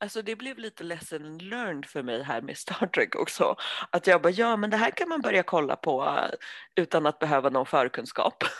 Alltså 0.00 0.22
det 0.22 0.36
blev 0.36 0.58
lite 0.58 0.84
lesson 0.84 1.38
learned 1.38 1.86
för 1.86 2.02
mig 2.02 2.22
här 2.22 2.40
med 2.42 2.56
Star 2.58 2.86
Trek 2.86 3.14
också. 3.14 3.56
Att 3.90 4.06
jag 4.06 4.22
bara, 4.22 4.32
ja 4.32 4.56
men 4.56 4.70
det 4.70 4.76
här 4.76 4.90
kan 4.90 5.08
man 5.08 5.20
börja 5.20 5.42
kolla 5.42 5.76
på 5.76 6.04
eh, 6.04 6.82
utan 6.82 7.06
att 7.06 7.18
behöva 7.18 7.50
någon 7.50 7.66
förkunskap. 7.66 8.44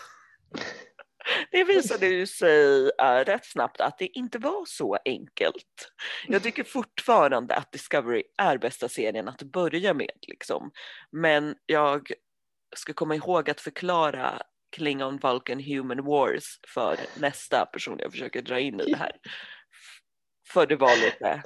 Det 1.51 1.63
visade 1.63 2.07
ju 2.07 2.27
sig 2.27 2.91
äh, 3.01 3.25
rätt 3.25 3.45
snabbt 3.45 3.81
att 3.81 3.97
det 3.97 4.07
inte 4.07 4.37
var 4.37 4.65
så 4.67 4.97
enkelt. 5.05 5.91
Jag 6.27 6.43
tycker 6.43 6.63
fortfarande 6.63 7.55
att 7.55 7.71
Discovery 7.71 8.23
är 8.37 8.57
bästa 8.57 8.89
serien 8.89 9.27
att 9.27 9.43
börja 9.43 9.93
med. 9.93 10.17
Liksom. 10.27 10.71
Men 11.11 11.55
jag 11.65 12.11
ska 12.75 12.93
komma 12.93 13.15
ihåg 13.15 13.49
att 13.49 13.61
förklara 13.61 14.41
Klingon 14.75 15.17
Vulcan 15.17 15.59
Human 15.59 16.05
Wars 16.05 16.59
för 16.67 16.97
nästa 17.19 17.65
person 17.65 17.99
jag 17.99 18.11
försöker 18.11 18.41
dra 18.41 18.59
in 18.59 18.79
i 18.79 18.91
det 18.91 18.97
här. 18.97 19.11
För 20.53 20.65
det 20.65 20.75
var 20.75 21.05
lite, 21.05 21.43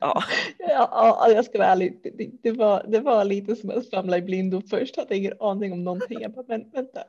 ja. 0.00 0.22
ja 0.58 1.30
jag 1.30 1.44
ska 1.44 1.58
vara 1.58 1.68
ärlig, 1.68 2.00
det, 2.02 2.30
det, 2.42 2.52
var, 2.52 2.84
det 2.88 3.00
var 3.00 3.24
lite 3.24 3.56
som 3.56 3.70
att 3.70 3.90
famla 3.90 4.18
i 4.18 4.22
blindo 4.22 4.62
först, 4.70 4.96
hade 4.96 5.16
ingen 5.16 5.40
aning 5.40 5.72
om 5.72 5.84
någonting. 5.84 6.20
Jag 6.20 6.32
bara, 6.32 6.44
men 6.48 6.70
vänta, 6.70 7.04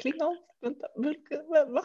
klingon, 0.00 0.36
vänta, 0.60 0.86
va? 1.68 1.84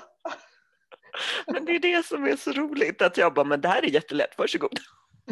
Men 1.48 1.66
det 1.66 1.76
är 1.76 1.80
det 1.80 2.06
som 2.06 2.24
är 2.24 2.36
så 2.36 2.52
roligt 2.52 3.02
att 3.02 3.18
jag 3.18 3.34
bara, 3.34 3.46
men 3.46 3.62
det 3.62 3.68
här 3.68 3.84
är 3.84 3.88
jättelätt, 3.88 4.38
varsågod. 4.38 4.80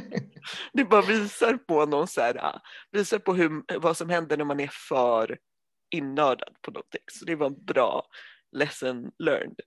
det 0.73 0.83
bara 0.83 1.01
visar 1.01 1.53
på 1.53 1.85
någon 1.85 2.07
så 2.07 2.21
här, 2.21 2.61
visar 2.91 3.19
på 3.19 3.33
hur, 3.33 3.79
vad 3.79 3.97
som 3.97 4.09
händer 4.09 4.37
när 4.37 4.45
man 4.45 4.59
är 4.59 4.71
för 4.89 5.37
innördad 5.91 6.55
på 6.61 6.71
någonting. 6.71 7.01
Så 7.11 7.25
det 7.25 7.35
var 7.35 7.47
en 7.47 7.65
bra 7.65 8.05
lesson 8.51 9.11
learned. 9.19 9.59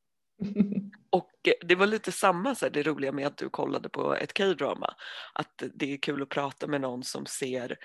Och 1.11 1.31
eh, 1.49 1.55
det 1.61 1.75
var 1.75 1.87
lite 1.87 2.13
samma 2.13 2.55
så 2.55 2.67
här, 2.67 2.73
det 2.73 2.83
roliga 2.83 3.13
med 3.13 3.27
att 3.27 3.37
du 3.37 3.51
kollade 3.51 3.89
på 3.89 4.15
ett 4.15 4.39
K-drama. 4.39 4.95
Att 5.35 5.63
det 5.75 5.93
är 5.93 5.97
kul 5.97 6.23
att 6.23 6.29
prata 6.29 6.67
med 6.67 6.81
någon 6.81 7.03
som 7.03 7.27
ser, 7.27 7.77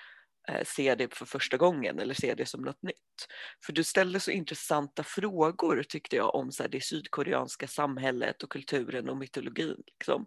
eh, 0.49 0.63
ser 0.65 0.95
det 0.95 1.15
för 1.15 1.25
första 1.25 1.57
gången 1.57 1.99
eller 1.99 2.13
ser 2.13 2.35
det 2.35 2.45
som 2.45 2.61
något 2.61 2.83
nytt. 2.83 3.27
För 3.65 3.73
du 3.73 3.83
ställde 3.83 4.19
så 4.19 4.31
intressanta 4.31 5.03
frågor 5.03 5.83
tyckte 5.89 6.15
jag 6.15 6.35
om 6.35 6.51
så 6.51 6.63
här, 6.63 6.69
det 6.69 6.83
sydkoreanska 6.83 7.67
samhället 7.67 8.43
och 8.43 8.51
kulturen 8.51 9.09
och 9.09 9.17
mytologin. 9.17 9.83
Liksom. 9.87 10.25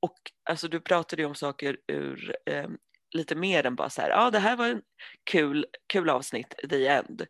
Och 0.00 0.18
alltså, 0.50 0.68
du 0.68 0.80
pratade 0.80 1.22
ju 1.22 1.28
om 1.28 1.34
saker 1.34 1.76
ur 1.86 2.36
eh, 2.46 2.68
lite 3.14 3.34
mer 3.34 3.66
än 3.66 3.74
bara 3.74 3.90
så 3.90 4.00
här, 4.00 4.10
ja 4.10 4.26
ah, 4.26 4.30
det 4.30 4.38
här 4.38 4.56
var 4.56 4.68
en 4.68 4.82
kul, 5.24 5.66
kul 5.86 6.10
avsnitt, 6.10 6.54
the 6.70 6.86
end. 6.86 7.26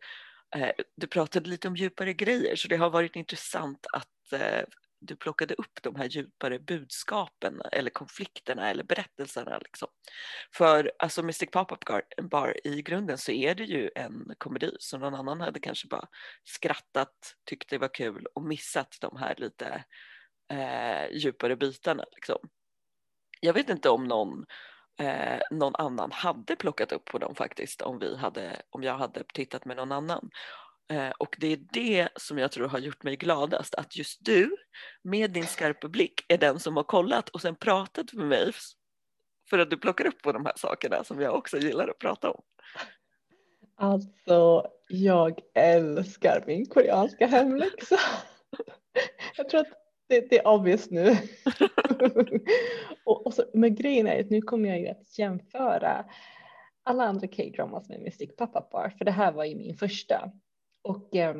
Eh, 0.55 0.71
du 0.95 1.07
pratade 1.07 1.49
lite 1.49 1.67
om 1.67 1.75
djupare 1.75 2.13
grejer 2.13 2.55
så 2.55 2.67
det 2.67 2.77
har 2.77 2.89
varit 2.89 3.15
intressant 3.15 3.87
att 3.93 4.07
Eh, 4.33 4.63
du 5.01 5.15
plockade 5.15 5.53
upp 5.53 5.79
de 5.81 5.95
här 5.95 6.05
djupare 6.05 6.59
budskapen 6.59 7.61
eller 7.71 7.89
konflikterna 7.89 8.69
eller 8.69 8.83
berättelserna. 8.83 9.57
Liksom. 9.57 9.87
För 10.53 10.91
alltså 10.99 11.23
Mystic 11.23 11.49
Pop-Up 11.51 11.79
Bar 12.21 12.67
i 12.67 12.81
grunden 12.81 13.17
så 13.17 13.31
är 13.31 13.55
det 13.55 13.63
ju 13.63 13.89
en 13.95 14.33
komedi 14.37 14.75
så 14.79 14.97
någon 14.97 15.15
annan 15.15 15.41
hade 15.41 15.59
kanske 15.59 15.87
bara 15.87 16.07
skrattat, 16.43 17.35
tyckt 17.45 17.69
det 17.69 17.77
var 17.77 17.93
kul 17.93 18.25
och 18.33 18.43
missat 18.43 18.97
de 19.01 19.17
här 19.17 19.35
lite 19.37 19.83
eh, 20.51 21.11
djupare 21.11 21.55
bitarna. 21.55 22.05
Liksom. 22.15 22.37
Jag 23.39 23.53
vet 23.53 23.69
inte 23.69 23.89
om 23.89 24.03
någon 24.03 24.45
eh, 24.99 25.39
någon 25.51 25.75
annan 25.75 26.11
hade 26.11 26.55
plockat 26.55 26.91
upp 26.91 27.05
på 27.05 27.17
dem 27.17 27.35
faktiskt 27.35 27.81
om, 27.81 27.99
vi 27.99 28.17
hade, 28.17 28.61
om 28.69 28.83
jag 28.83 28.97
hade 28.97 29.23
tittat 29.33 29.65
med 29.65 29.77
någon 29.77 29.91
annan. 29.91 30.29
Eh, 30.91 31.11
och 31.19 31.35
det 31.39 31.47
är 31.47 31.59
det 31.73 32.09
som 32.15 32.37
jag 32.37 32.51
tror 32.51 32.67
har 32.67 32.79
gjort 32.79 33.03
mig 33.03 33.15
gladast, 33.15 33.75
att 33.75 33.97
just 33.97 34.25
du 34.25 34.55
med 35.03 35.31
din 35.31 35.47
skarpa 35.47 35.87
blick 35.87 36.25
är 36.27 36.37
den 36.37 36.59
som 36.59 36.77
har 36.77 36.83
kollat 36.83 37.29
och 37.29 37.41
sen 37.41 37.55
pratat 37.55 38.13
med 38.13 38.27
mig 38.27 38.51
för 39.49 39.59
att 39.59 39.69
du 39.69 39.77
plockar 39.77 40.05
upp 40.05 40.21
på 40.21 40.31
de 40.31 40.45
här 40.45 40.53
sakerna 40.57 41.03
som 41.03 41.21
jag 41.21 41.35
också 41.35 41.57
gillar 41.57 41.87
att 41.87 41.99
prata 41.99 42.31
om. 42.31 42.41
Alltså, 43.75 44.67
jag 44.87 45.39
älskar 45.53 46.43
min 46.47 46.65
koreanska 46.65 47.27
hemläxa. 47.27 47.97
Jag 49.37 49.49
tror 49.49 49.61
att 49.61 49.67
det, 50.07 50.29
det 50.29 50.39
är 50.39 50.47
obvious 50.47 50.89
nu. 50.89 51.09
och, 53.05 53.25
och 53.25 53.33
så, 53.33 53.43
men 53.53 53.75
grejen 53.75 54.07
är 54.07 54.19
att 54.19 54.29
nu 54.29 54.41
kommer 54.41 54.69
jag 54.69 54.79
ju 54.79 54.87
att 54.87 55.19
jämföra 55.19 56.05
alla 56.83 57.03
andra 57.03 57.27
K-dramas 57.27 57.89
med 57.89 58.01
Mystic 58.01 58.35
Pop-Up 58.35 58.69
Bar, 58.71 58.93
för 58.97 59.05
det 59.05 59.11
här 59.11 59.31
var 59.31 59.45
ju 59.45 59.55
min 59.55 59.77
första. 59.77 60.31
Och 60.81 61.15
eh, 61.15 61.35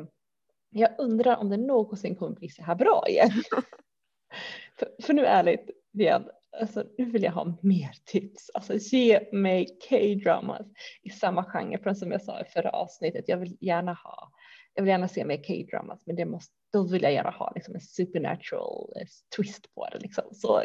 jag 0.70 0.90
undrar 0.98 1.36
om 1.36 1.48
det 1.48 1.56
någonsin 1.56 2.16
kommer 2.16 2.36
bli 2.36 2.48
så 2.48 2.62
här 2.62 2.74
bra 2.74 3.04
igen. 3.08 3.30
för, 4.78 4.88
för, 5.02 5.12
nu 5.12 5.26
ärligt, 5.26 5.70
igen, 5.92 6.24
alltså, 6.60 6.84
nu 6.98 7.04
vill 7.04 7.22
jag 7.22 7.32
ha 7.32 7.56
mer 7.62 7.90
tips. 8.04 8.50
Alltså 8.54 8.74
ge 8.74 9.28
mig 9.32 9.78
K-dramas 9.88 10.66
i 11.02 11.10
samma 11.10 11.44
genre, 11.44 11.78
för 11.78 11.94
som 11.94 12.10
jag 12.10 12.22
sa 12.22 12.40
i 12.40 12.44
förra 12.44 12.70
avsnittet, 12.70 13.24
jag 13.28 13.36
vill 13.36 13.56
gärna 13.60 13.92
ha 13.92 14.32
jag 14.74 14.82
vill 14.82 14.90
gärna 14.90 15.08
se 15.08 15.24
mer 15.24 15.36
K-dramas, 15.36 16.02
men 16.06 16.16
det 16.16 16.24
måste, 16.24 16.54
då 16.72 16.82
vill 16.82 17.02
jag 17.02 17.12
gärna 17.12 17.30
ha 17.30 17.52
liksom 17.54 17.74
en 17.74 17.80
supernatural 17.80 18.92
eh, 18.96 19.06
twist 19.36 19.74
på 19.74 19.88
det. 19.92 19.98
Liksom. 19.98 20.24
Så 20.32 20.64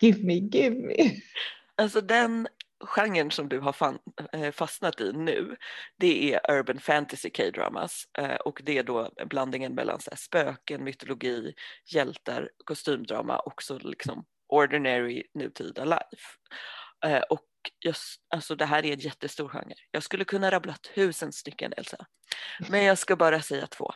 give 0.00 0.24
me, 0.24 0.34
give 0.34 0.76
me. 0.76 0.96
Alltså 1.74 2.00
den 2.00 2.48
genren 2.80 3.30
som 3.30 3.48
du 3.48 3.58
har 3.58 3.72
fan, 3.72 3.98
eh, 4.32 4.52
fastnat 4.52 5.00
i 5.00 5.12
nu, 5.12 5.56
det 5.96 6.34
är 6.34 6.50
urban 6.58 6.78
fantasy 6.78 7.30
K-dramas 7.30 8.04
eh, 8.18 8.34
och 8.34 8.60
det 8.64 8.78
är 8.78 8.82
då 8.82 9.10
blandningen 9.26 9.74
mellan 9.74 10.00
så 10.00 10.10
här, 10.10 10.16
spöken, 10.16 10.84
mytologi, 10.84 11.54
hjältar, 11.86 12.50
kostymdrama 12.64 13.38
och 13.38 13.62
så 13.62 13.78
liksom 13.78 14.24
ordinary 14.48 15.24
nutida 15.34 15.84
life. 15.84 16.26
Och 17.30 17.46
just, 17.84 18.20
alltså 18.34 18.56
det 18.56 18.64
här 18.64 18.84
är 18.84 18.92
en 18.92 18.98
jättestor 18.98 19.48
genre. 19.48 19.74
Jag 19.90 20.02
skulle 20.02 20.24
kunna 20.24 20.50
rabbla 20.50 20.74
tusen 20.94 21.32
stycken 21.32 21.72
Elsa. 21.76 22.06
Men 22.68 22.84
jag 22.84 22.98
ska 22.98 23.16
bara 23.16 23.42
säga 23.42 23.66
två. 23.66 23.92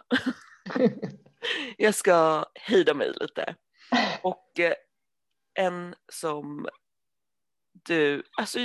jag 1.76 1.94
ska 1.94 2.44
hejda 2.54 2.94
mig 2.94 3.12
lite. 3.20 3.54
Och 4.22 4.60
eh, 4.60 4.74
en 5.54 5.94
som 6.12 6.68
du, 7.74 8.22
alltså 8.38 8.58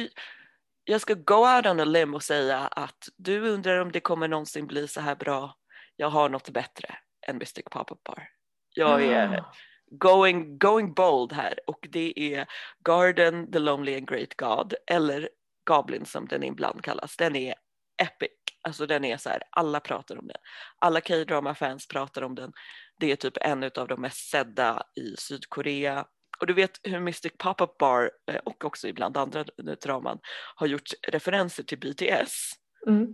jag 0.84 1.02
ska 1.02 1.14
go 1.14 1.56
out 1.56 1.66
on 1.66 1.80
a 1.80 1.86
limb 1.86 2.16
och 2.16 2.24
säga 2.24 2.58
att 2.58 3.10
du 3.18 3.50
undrar 3.50 3.80
om 3.80 3.92
det 3.92 4.00
kommer 4.00 4.28
någonsin 4.28 4.68
bli 4.68 4.88
så 4.88 5.02
här 5.02 5.16
bra. 5.16 5.56
Jag 5.96 6.10
har 6.10 6.30
något 6.30 6.50
bättre 6.50 6.96
än 7.28 7.38
Mystic 7.38 7.66
Pop-Up 7.72 8.04
Bar. 8.04 8.30
Jag 8.76 9.04
är 9.04 9.38
ah. 9.38 9.54
going, 9.92 10.58
going 10.58 10.94
bold 10.94 11.34
här 11.34 11.60
och 11.68 11.88
det 11.90 12.34
är 12.34 12.48
Garden, 12.86 13.52
The 13.52 13.60
Lonely 13.60 13.98
and 13.98 14.10
Great 14.10 14.36
God 14.36 14.74
eller 14.88 15.30
Goblin 15.64 16.06
som 16.06 16.28
den 16.28 16.44
ibland 16.44 16.84
kallas. 16.84 17.18
Den 17.18 17.36
är 17.36 17.56
epic. 18.02 18.32
Alltså 18.62 18.86
den 18.86 19.06
är 19.06 19.18
så 19.18 19.30
här, 19.30 19.44
alla 19.52 19.80
pratar 19.80 20.20
om 20.20 20.28
den. 20.28 20.38
Alla 20.80 21.02
K-drama-fans 21.02 21.88
pratar 21.88 22.22
om 22.22 22.36
den. 22.36 22.54
Det 23.00 23.12
är 23.12 23.16
typ 23.16 23.38
en 23.42 23.64
av 23.64 23.88
de 23.88 24.02
mest 24.02 24.30
sedda 24.30 24.84
i 24.96 25.16
Sydkorea. 25.18 26.06
Och 26.40 26.48
du 26.48 26.54
vet 26.54 26.80
hur 26.84 27.00
Mystic 27.00 27.34
Pop-Up 27.38 27.78
Bar 27.78 28.12
eh, 28.32 28.36
och 28.36 28.66
också 28.66 28.88
ibland 28.88 29.18
andra 29.18 29.46
draman 29.82 30.20
har 30.56 30.68
gjort 30.68 30.90
referenser 31.08 31.64
till 31.64 31.80
BTS. 31.80 32.52
Mm. 32.88 33.08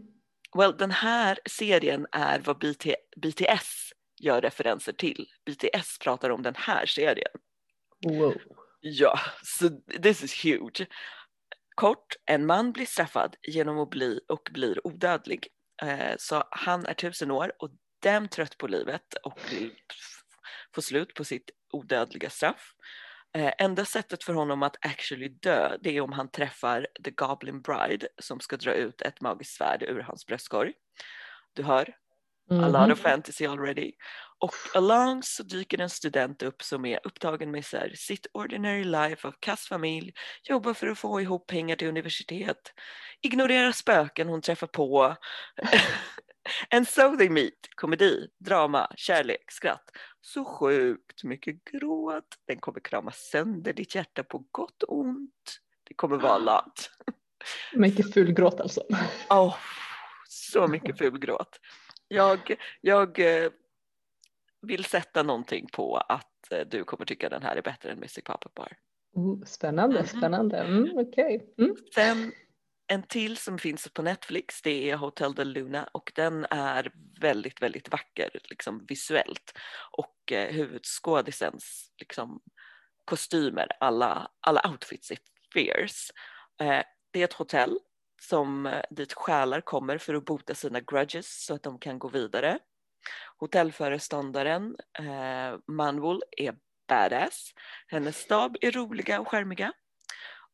Well, 0.57 0.77
den 0.77 0.91
här 0.91 1.39
serien 1.49 2.07
är 2.11 2.39
vad 2.39 2.57
BT, 2.57 2.95
BTS 3.17 3.93
gör 4.21 4.41
referenser 4.41 4.93
till. 4.93 5.27
BTS 5.45 5.99
pratar 5.99 6.29
om 6.29 6.41
den 6.41 6.55
här 6.55 6.85
serien. 6.85 7.31
Wow. 8.05 8.35
Ja, 8.79 9.19
så 9.43 9.67
so 9.67 9.99
this 10.01 10.23
is 10.23 10.45
huge. 10.45 10.87
Kort, 11.75 12.15
en 12.25 12.45
man 12.45 12.71
blir 12.71 12.85
straffad 12.85 13.35
genom 13.41 13.79
att 13.79 13.89
bli 13.89 14.19
och 14.27 14.49
blir 14.51 14.87
odödlig. 14.87 15.47
Eh, 15.81 16.15
så 16.17 16.43
han 16.51 16.85
är 16.85 16.93
tusen 16.93 17.31
år 17.31 17.51
och 17.59 17.69
dem 18.03 18.27
trött 18.27 18.57
på 18.57 18.67
livet 18.67 19.13
och 19.23 19.39
vill 19.51 19.71
få 20.75 20.81
slut 20.81 21.13
på 21.13 21.23
sitt 21.23 21.49
odödliga 21.73 22.29
straff. 22.29 22.73
Eh, 23.35 23.53
enda 23.57 23.85
sättet 23.85 24.23
för 24.23 24.33
honom 24.33 24.63
att 24.63 24.85
actually 24.85 25.27
dö 25.27 25.77
det 25.81 25.97
är 25.97 26.01
om 26.01 26.11
han 26.11 26.31
träffar 26.31 26.87
The 27.03 27.11
Goblin 27.11 27.61
Bride 27.61 28.07
som 28.21 28.39
ska 28.39 28.57
dra 28.57 28.73
ut 28.73 29.01
ett 29.01 29.21
magiskt 29.21 29.57
svärd 29.57 29.83
ur 29.83 29.99
hans 29.99 30.25
bröstkorg. 30.25 30.73
Du 31.53 31.63
hör, 31.63 31.95
Mm. 32.51 32.63
A 32.63 32.67
lot 32.67 32.91
of 32.91 32.99
fantasy 32.99 33.45
already. 33.45 33.91
Och 34.39 34.53
along 34.73 35.23
så 35.23 35.43
dyker 35.43 35.81
en 35.81 35.89
student 35.89 36.43
upp 36.43 36.61
som 36.63 36.85
är 36.85 36.99
upptagen 37.03 37.51
med 37.51 37.65
så 37.65 37.77
här, 37.77 37.91
sitt 37.95 38.27
ordinary 38.33 38.83
life 38.83 39.27
av 39.27 39.33
kassfamilj, 39.39 40.13
jobbar 40.43 40.73
för 40.73 40.87
att 40.87 40.99
få 40.99 41.21
ihop 41.21 41.47
pengar 41.47 41.75
till 41.75 41.87
universitet, 41.87 42.73
ignorerar 43.21 43.71
spöken 43.71 44.27
hon 44.27 44.41
träffar 44.41 44.67
på. 44.67 45.15
And 46.69 46.87
so 46.87 47.17
they 47.17 47.29
meet, 47.29 47.75
komedi, 47.75 48.27
drama, 48.39 48.87
kärlek, 48.95 49.51
skratt. 49.51 49.91
Så 50.21 50.45
sjukt 50.45 51.23
mycket 51.23 51.63
gråt. 51.63 52.37
Den 52.47 52.59
kommer 52.59 52.79
krama 52.79 53.11
sönder 53.11 53.73
ditt 53.73 53.95
hjärta 53.95 54.23
på 54.23 54.45
gott 54.51 54.83
och 54.83 54.97
ont. 54.99 55.59
Det 55.83 55.93
kommer 55.93 56.17
vara 56.17 56.37
lat. 56.37 56.89
Mycket 57.73 58.13
ful 58.13 58.33
gråt 58.33 58.59
alltså. 58.59 58.81
Oh, 59.29 59.55
så 60.27 60.67
mycket 60.67 60.97
ful 60.97 61.19
gråt. 61.19 61.59
Jag, 62.07 62.55
jag 62.81 63.19
eh, 63.19 63.51
vill 64.61 64.85
sätta 64.85 65.23
någonting 65.23 65.67
på 65.73 65.97
att 65.97 66.51
eh, 66.51 66.67
du 66.67 66.83
kommer 66.83 67.05
tycka 67.05 67.29
den 67.29 67.41
här 67.41 67.55
är 67.55 67.61
bättre 67.61 67.91
än 67.91 67.99
Mystic 67.99 68.23
Pop-Up 68.23 68.53
Bar. 68.53 68.77
Oh, 69.13 69.43
spännande, 69.45 69.99
mm. 69.99 70.07
spännande. 70.07 70.57
Mm, 70.57 70.97
okay. 70.97 71.39
mm. 71.57 71.75
Sen 71.95 72.31
en 72.87 73.03
till 73.03 73.37
som 73.37 73.57
finns 73.57 73.89
på 73.93 74.01
Netflix 74.01 74.61
det 74.61 74.89
är 74.89 74.95
Hotel 74.95 75.33
de 75.35 75.43
Luna 75.43 75.89
och 75.91 76.11
den 76.15 76.45
är 76.49 76.91
väldigt, 77.19 77.61
väldigt 77.61 77.91
vacker 77.91 78.29
liksom 78.43 78.85
visuellt 78.87 79.57
och 79.91 80.31
eh, 80.31 80.53
huvudskådisens 80.53 81.93
liksom, 81.97 82.41
kostymer, 83.05 83.67
alla, 83.79 84.31
alla 84.39 84.69
outfits 84.69 85.11
är 85.11 85.17
fierce. 85.53 86.13
Eh, 86.61 86.83
det 87.11 87.19
är 87.19 87.23
ett 87.23 87.33
hotell 87.33 87.79
som 88.21 88.65
eh, 88.65 88.81
dit 88.89 89.13
själar 89.13 89.61
kommer 89.61 89.97
för 89.97 90.13
att 90.13 90.25
bota 90.25 90.55
sina 90.55 90.79
grudges 90.79 91.45
så 91.45 91.53
att 91.53 91.63
de 91.63 91.79
kan 91.79 91.99
gå 91.99 92.07
vidare. 92.07 92.59
Hotellföreståndaren 93.37 94.75
eh, 94.99 95.59
Manwol 95.67 96.21
är 96.37 96.55
badass. 96.87 97.53
Hennes 97.87 98.17
stab 98.17 98.57
är 98.61 98.71
roliga 98.71 99.19
och 99.19 99.27
skärmiga. 99.27 99.73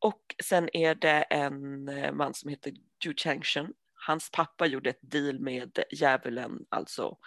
Och 0.02 0.36
sen 0.44 0.70
är 0.74 0.96
det 0.96 1.22
en 1.22 1.88
eh, 1.90 2.12
man 2.12 2.34
som 2.34 2.50
heter 2.50 2.74
Ju 3.06 3.14
Changshun. 3.18 3.74
Hans 3.94 4.32
pappa 4.32 4.66
gjorde 4.66 4.90
ett 4.90 5.00
deal 5.02 5.40
med 5.40 5.80
djävulen, 5.92 6.66
alltså 6.70 7.18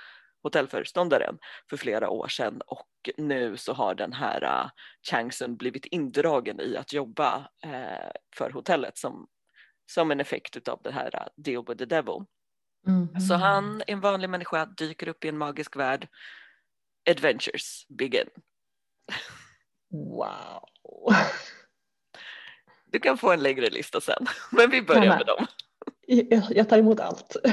hotellföreståndaren 0.43 1.39
för 1.71 1.77
flera 1.77 2.09
år 2.09 2.29
sedan 2.29 2.61
och 2.67 2.89
nu 3.17 3.57
så 3.57 3.73
har 3.73 3.95
den 3.95 4.13
här 4.13 4.45
uh, 4.45 4.71
Changsun 5.11 5.57
blivit 5.57 5.87
indragen 5.87 6.61
i 6.61 6.77
att 6.77 6.93
jobba 6.93 7.39
uh, 7.67 8.11
för 8.37 8.51
hotellet 8.51 8.99
som, 8.99 9.29
som 9.87 10.11
en 10.11 10.21
effekt 10.21 10.69
av 10.69 10.81
det 10.85 10.93
här 10.93 11.29
Deal 11.37 11.65
with 11.69 11.79
the 11.79 11.85
Devil. 11.85 12.25
Mm. 12.87 13.21
Så 13.21 13.35
han, 13.35 13.83
en 13.87 14.01
vanlig 14.01 14.31
människa, 14.31 14.67
dyker 14.67 15.09
upp 15.09 15.25
i 15.25 15.29
en 15.29 15.39
magisk 15.39 15.77
värld. 15.77 16.09
Adventures 17.11 17.87
begin. 17.89 18.29
Wow. 19.91 20.69
Du 22.95 23.01
kan 23.01 23.19
få 23.19 23.33
en 23.33 23.43
längre 23.43 23.71
lista 23.71 24.01
sen, 24.01 24.27
men 24.53 24.71
vi 24.71 24.83
börjar 24.83 25.17
med 25.19 25.27
dem. 25.27 25.47
Jag 26.51 26.69
tar 26.69 26.79
emot 26.79 27.01
allt. 27.01 27.37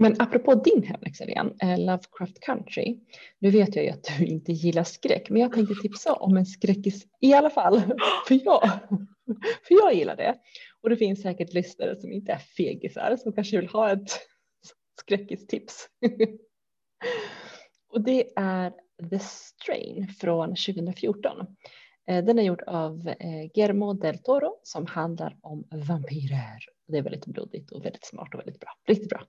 Men 0.00 0.16
apropå 0.18 0.54
din 0.54 0.82
hemläxa 0.82 1.24
igen, 1.24 1.54
eh, 1.62 1.78
Lovecraft 1.78 2.40
Country. 2.40 2.98
Nu 3.38 3.50
vet 3.50 3.76
jag 3.76 3.84
ju 3.84 3.90
att 3.90 4.04
du 4.18 4.26
inte 4.26 4.52
gillar 4.52 4.84
skräck, 4.84 5.30
men 5.30 5.42
jag 5.42 5.52
tänkte 5.52 5.74
tipsa 5.74 6.12
om 6.12 6.36
en 6.36 6.46
skräckis 6.46 7.06
i 7.20 7.34
alla 7.34 7.50
fall. 7.50 7.82
För 8.28 8.40
jag, 8.44 8.70
för 9.68 9.74
jag 9.74 9.94
gillar 9.94 10.16
det. 10.16 10.34
Och 10.80 10.90
det 10.90 10.96
finns 10.96 11.22
säkert 11.22 11.52
lyssnare 11.52 12.00
som 12.00 12.12
inte 12.12 12.32
är 12.32 12.38
fegisar 12.38 13.16
som 13.16 13.32
kanske 13.32 13.56
vill 13.56 13.68
ha 13.68 13.92
ett 13.92 14.18
skräckistips. 15.00 15.88
Och 17.92 18.00
det 18.00 18.32
är 18.36 18.72
The 19.10 19.18
Strain 19.18 20.08
från 20.20 20.48
2014. 20.48 21.46
Eh, 22.08 22.24
den 22.24 22.38
är 22.38 22.42
gjord 22.42 22.62
av 22.66 23.08
eh, 23.08 23.50
Guillermo 23.54 23.92
del 23.92 24.18
Toro 24.18 24.60
som 24.62 24.86
handlar 24.86 25.36
om 25.40 25.68
vampyrer. 25.70 26.64
Det 26.86 26.98
är 26.98 27.02
väldigt 27.02 27.26
blodigt 27.26 27.72
och 27.72 27.84
väldigt 27.84 28.04
smart 28.04 28.34
och 28.34 28.40
väldigt 28.40 28.60
bra. 28.60 28.78
Riktigt 28.86 29.08
bra. 29.08 29.22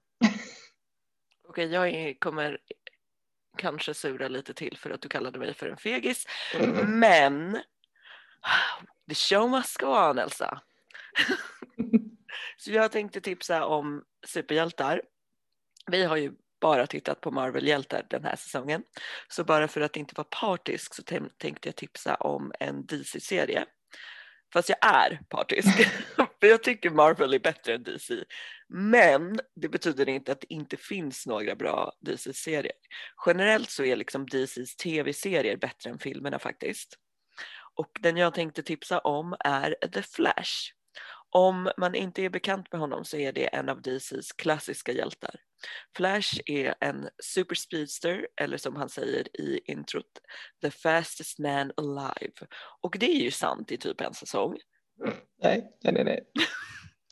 Okej, 1.47 1.65
jag 1.65 2.19
kommer 2.19 2.57
kanske 3.57 3.93
sura 3.93 4.27
lite 4.27 4.53
till 4.53 4.77
för 4.77 4.89
att 4.89 5.01
du 5.01 5.09
kallade 5.09 5.39
mig 5.39 5.53
för 5.53 5.69
en 5.69 5.77
fegis. 5.77 6.25
Mm. 6.59 6.99
Men 6.99 7.53
the 9.09 9.15
show 9.15 9.49
must 9.49 9.77
go 9.77 9.87
on 9.87 10.19
Elsa. 10.19 10.61
Så 12.57 12.71
jag 12.71 12.91
tänkte 12.91 13.21
tipsa 13.21 13.65
om 13.65 14.03
superhjältar. 14.27 15.01
Vi 15.91 16.03
har 16.03 16.17
ju 16.17 16.33
bara 16.59 16.87
tittat 16.87 17.21
på 17.21 17.31
Marvel-hjältar 17.31 18.05
den 18.09 18.23
här 18.23 18.35
säsongen. 18.35 18.83
Så 19.27 19.43
bara 19.43 19.67
för 19.67 19.81
att 19.81 19.97
inte 19.97 20.13
vara 20.17 20.27
partisk 20.31 20.93
så 20.93 21.03
tänkte 21.37 21.67
jag 21.67 21.75
tipsa 21.75 22.15
om 22.15 22.51
en 22.59 22.85
DC-serie. 22.85 23.65
Fast 24.53 24.69
jag 24.69 24.77
är 24.81 25.19
partisk, 25.29 25.67
för 26.39 26.47
jag 26.47 26.63
tycker 26.63 26.89
Marvel 26.89 27.33
är 27.33 27.39
bättre 27.39 27.73
än 27.73 27.83
DC. 27.83 28.23
Men 28.67 29.39
det 29.55 29.69
betyder 29.69 30.09
inte 30.09 30.31
att 30.31 30.41
det 30.41 30.53
inte 30.53 30.77
finns 30.77 31.27
några 31.27 31.55
bra 31.55 31.91
DC-serier. 31.99 32.71
Generellt 33.25 33.69
så 33.69 33.83
är 33.83 33.95
liksom 33.95 34.25
DCs 34.25 34.75
tv-serier 34.75 35.57
bättre 35.57 35.89
än 35.89 35.99
filmerna 35.99 36.39
faktiskt. 36.39 36.97
Och 37.75 37.91
den 37.99 38.17
jag 38.17 38.33
tänkte 38.33 38.63
tipsa 38.63 38.99
om 38.99 39.35
är 39.39 39.75
The 39.93 40.01
Flash. 40.01 40.78
Om 41.31 41.71
man 41.77 41.95
inte 41.95 42.21
är 42.21 42.29
bekant 42.29 42.71
med 42.71 42.81
honom 42.81 43.05
så 43.05 43.17
är 43.17 43.31
det 43.31 43.45
en 43.45 43.69
av 43.69 43.81
DCs 43.81 44.31
klassiska 44.31 44.91
hjältar. 44.91 45.35
Flash 45.97 46.39
är 46.45 46.75
en 46.79 47.09
super 47.23 47.55
speedster, 47.55 48.27
eller 48.41 48.57
som 48.57 48.75
han 48.75 48.89
säger 48.89 49.41
i 49.41 49.61
introt, 49.65 50.05
the 50.61 50.71
fastest 50.71 51.39
man 51.39 51.71
alive. 51.77 52.33
Och 52.81 52.95
det 52.99 53.11
är 53.11 53.21
ju 53.21 53.31
sant 53.31 53.71
i 53.71 53.77
typ 53.77 54.01
en 54.01 54.13
säsong. 54.13 54.57
Nej, 55.43 55.71
nej, 55.83 55.93
nej. 55.93 56.03
nej. 56.03 56.25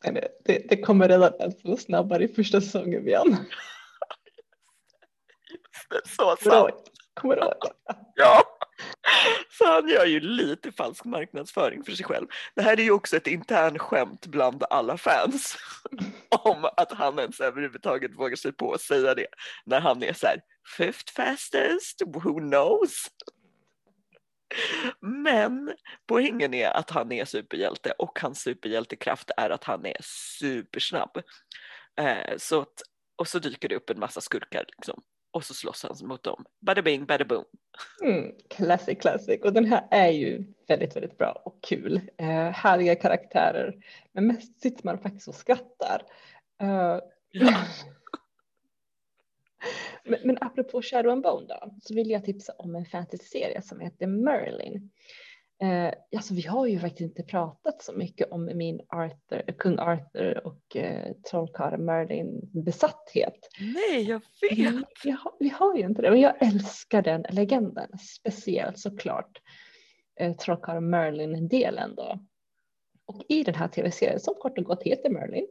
nej 0.04 0.28
det, 0.44 0.68
det 0.68 0.76
kommer 0.82 1.08
redan 1.08 1.32
att 1.40 1.80
snabbare 1.80 2.24
i 2.24 2.28
första 2.28 2.60
säsongen, 2.60 3.04
Björn. 3.04 3.36
Så 6.16 6.36
sant. 6.36 6.90
Kommer 7.14 7.36
du 7.36 7.42
ihåg? 7.42 7.54
Ja. 8.14 8.57
Så 9.58 9.66
han 9.66 9.88
gör 9.88 10.06
ju 10.06 10.20
lite 10.20 10.72
falsk 10.72 11.04
marknadsföring 11.04 11.84
för 11.84 11.92
sig 11.92 12.06
själv. 12.06 12.26
Det 12.54 12.62
här 12.62 12.80
är 12.80 12.84
ju 12.84 12.90
också 12.90 13.16
ett 13.16 13.26
intern 13.26 13.78
skämt 13.78 14.26
bland 14.26 14.64
alla 14.70 14.96
fans 14.96 15.56
om 16.28 16.64
att 16.76 16.92
han 16.92 17.18
ens 17.18 17.40
överhuvudtaget 17.40 18.14
vågar 18.14 18.36
sig 18.36 18.52
på 18.52 18.72
att 18.72 18.80
säga 18.80 19.14
det 19.14 19.26
när 19.64 19.80
han 19.80 20.02
är 20.02 20.12
så 20.12 20.26
här 20.26 20.40
fifth 20.76 21.12
fastest, 21.12 22.02
who 22.06 22.38
knows? 22.38 23.06
Men 25.00 25.74
poängen 26.06 26.54
är 26.54 26.70
att 26.70 26.90
han 26.90 27.12
är 27.12 27.24
superhjälte 27.24 27.92
och 27.98 28.18
hans 28.20 28.40
superhjältekraft 28.40 29.30
är 29.36 29.50
att 29.50 29.64
han 29.64 29.86
är 29.86 29.96
supersnabb. 30.38 31.22
Eh, 32.00 32.36
så 32.36 32.60
att, 32.60 32.82
och 33.16 33.28
så 33.28 33.38
dyker 33.38 33.68
det 33.68 33.76
upp 33.76 33.90
en 33.90 33.98
massa 33.98 34.20
skurkar 34.20 34.64
liksom 34.76 35.02
och 35.30 35.44
så 35.44 35.54
slåss 35.54 35.82
han 35.82 36.08
mot 36.08 36.22
dem. 36.22 36.44
Bada 36.60 36.82
bing, 36.82 37.06
bada 37.06 37.24
boom. 37.24 37.44
Mm, 38.02 38.32
classic, 38.50 38.98
classic. 38.98 39.40
Och 39.44 39.52
den 39.52 39.64
här 39.64 39.88
är 39.90 40.08
ju 40.08 40.44
väldigt, 40.66 40.96
väldigt 40.96 41.18
bra 41.18 41.42
och 41.44 41.62
kul. 41.62 42.00
Eh, 42.16 42.50
härliga 42.50 42.94
karaktärer. 42.94 43.74
Men 44.12 44.26
mest 44.26 44.60
sitter 44.60 44.84
man 44.84 44.98
faktiskt 44.98 45.28
och 45.28 45.34
skrattar. 45.34 46.02
Uh, 46.62 47.00
ja. 47.30 47.54
men, 50.04 50.20
men 50.24 50.38
apropå 50.40 50.82
Shadow 50.82 51.12
and 51.12 51.22
Bone 51.22 51.46
då, 51.46 51.74
så 51.82 51.94
vill 51.94 52.10
jag 52.10 52.24
tipsa 52.24 52.52
om 52.58 52.76
en 52.76 52.84
fantasy-serie 52.84 53.62
som 53.62 53.80
heter 53.80 54.06
Merlin. 54.06 54.90
Eh, 55.62 55.92
alltså 56.16 56.34
vi 56.34 56.42
har 56.42 56.66
ju 56.66 56.78
faktiskt 56.78 57.00
inte 57.00 57.22
pratat 57.22 57.82
så 57.82 57.92
mycket 57.92 58.30
om 58.30 58.50
min 58.54 58.80
Arthur, 58.88 59.52
kung 59.58 59.78
Arthur 59.78 60.46
och 60.46 60.76
eh, 60.76 61.12
trollkarlen 61.30 61.84
Merlin 61.84 62.40
besatthet. 62.52 63.38
Nej, 63.60 64.02
jag 64.02 64.22
vet. 64.40 64.58
Mm, 64.58 64.84
vi, 65.04 65.10
har, 65.10 65.32
vi 65.38 65.48
har 65.48 65.76
ju 65.76 65.84
inte 65.84 66.02
det, 66.02 66.10
men 66.10 66.20
jag 66.20 66.42
älskar 66.42 67.02
den 67.02 67.24
legenden, 67.30 67.98
speciellt 67.98 68.78
såklart 68.78 69.42
eh, 70.20 70.36
trollkarlen 70.36 70.90
Merlin-delen 70.90 71.94
då. 71.94 72.18
Och 73.06 73.22
i 73.28 73.44
den 73.44 73.54
här 73.54 73.68
tv-serien 73.68 74.20
som 74.20 74.34
kort 74.34 74.58
och 74.58 74.64
gott 74.64 74.82
heter 74.82 75.10
Merlin, 75.10 75.46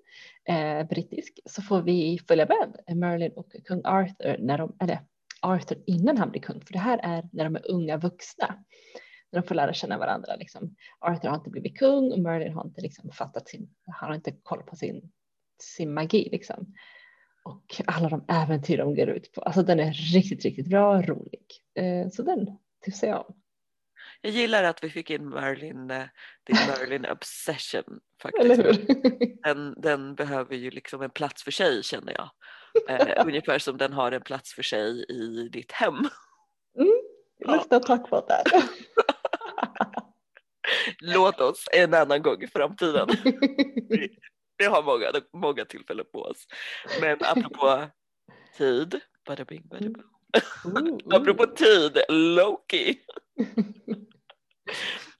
eh, 0.45 0.87
brittisk, 0.87 1.39
så 1.45 1.61
får 1.61 1.81
vi 1.81 2.19
följa 2.27 2.47
med 2.47 2.97
Merlin 2.97 3.31
och 3.35 3.55
kung 3.65 3.81
Arthur 3.83 4.37
när 4.39 4.57
de, 4.57 4.75
eller 4.81 4.99
Arthur 5.41 5.83
innan 5.87 6.17
han 6.17 6.31
blir 6.31 6.41
kung, 6.41 6.61
för 6.61 6.73
det 6.73 6.79
här 6.79 6.99
är 7.03 7.29
när 7.31 7.43
de 7.43 7.55
är 7.55 7.71
unga 7.71 7.97
vuxna 7.97 8.63
de 9.37 9.47
får 9.47 9.55
lära 9.55 9.73
känna 9.73 9.97
varandra. 9.97 10.35
Liksom. 10.35 10.75
Arthur 10.99 11.29
har 11.29 11.35
inte 11.35 11.49
blivit 11.49 11.77
kung 11.79 12.11
och 12.11 12.19
Merlin 12.19 12.53
har 12.53 12.65
inte 12.65 12.81
liksom 12.81 13.11
fattat 13.11 13.47
sin, 13.47 13.69
han 13.85 14.09
har 14.09 14.15
inte 14.15 14.31
koll 14.43 14.63
på 14.63 14.75
sin, 14.75 15.11
sin 15.59 15.93
magi 15.93 16.29
liksom. 16.31 16.73
Och 17.43 17.81
alla 17.85 18.09
de 18.09 18.25
äventyr 18.27 18.77
de 18.77 18.95
går 18.95 19.09
ut 19.09 19.31
på. 19.31 19.41
Alltså 19.41 19.63
den 19.63 19.79
är 19.79 19.91
riktigt, 19.91 20.45
riktigt 20.45 20.67
bra 20.67 20.97
och 20.97 21.07
rolig. 21.07 21.45
Eh, 21.75 22.09
så 22.09 22.23
den 22.23 22.57
tipsar 22.81 23.07
jag 23.07 23.29
om. 23.29 23.35
Jag 24.21 24.31
gillar 24.31 24.63
att 24.63 24.83
vi 24.83 24.89
fick 24.89 25.09
in 25.09 25.29
Merlin, 25.29 25.91
eh, 25.91 26.03
din 26.43 26.55
Merlin 26.67 27.05
obsession 27.05 27.99
faktiskt. 28.21 28.61
Den, 29.43 29.81
den 29.81 30.15
behöver 30.15 30.55
ju 30.55 30.71
liksom 30.71 31.01
en 31.01 31.09
plats 31.09 31.43
för 31.43 31.51
sig 31.51 31.83
känner 31.83 32.13
jag. 32.13 32.29
Eh, 32.89 33.25
ungefär 33.25 33.59
som 33.59 33.77
den 33.77 33.93
har 33.93 34.11
en 34.11 34.21
plats 34.21 34.53
för 34.53 34.63
sig 34.63 35.05
i 35.09 35.49
ditt 35.49 35.71
hem. 35.71 35.95
Mm, 36.79 37.01
nästa 37.45 37.79
tack 37.79 38.09
för 38.09 38.23
det. 38.27 38.43
Låt 40.99 41.41
oss 41.41 41.65
en 41.73 41.93
annan 41.93 42.21
gång 42.21 42.43
i 42.43 42.47
framtiden. 42.47 43.07
Vi, 44.57 44.65
har 44.65 44.83
många, 44.83 45.11
många 45.33 45.65
tillfällen 45.65 46.05
på 46.11 46.21
oss. 46.21 46.47
Men 47.01 47.17
apropå 47.21 47.89
tid, 48.57 48.99
bada 49.27 49.45
bing, 49.45 49.67
bada 49.67 49.89
boom. 49.89 50.17
Mm. 50.77 50.99
apropå 51.13 51.45
tid, 51.45 51.97
Loki. 52.09 52.99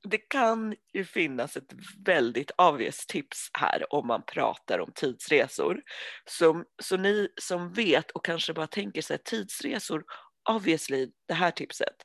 Det 0.03 0.17
kan 0.17 0.75
ju 0.93 1.06
finnas 1.06 1.58
ett 1.58 1.73
väldigt 2.06 2.51
obvious 2.58 3.06
tips 3.06 3.49
här 3.53 3.93
om 3.93 4.08
man 4.08 4.23
pratar 4.25 4.80
om 4.80 4.91
tidsresor. 4.95 5.82
Så, 6.30 6.63
så 6.84 6.97
ni 6.97 7.30
som 7.41 7.73
vet 7.73 8.12
och 8.12 8.25
kanske 8.25 8.53
bara 8.53 8.67
tänker 8.67 9.01
sig 9.01 9.17
tidsresor, 9.17 10.03
obviously 10.49 11.12
det 11.27 11.34
här 11.34 11.51
tipset 11.51 11.95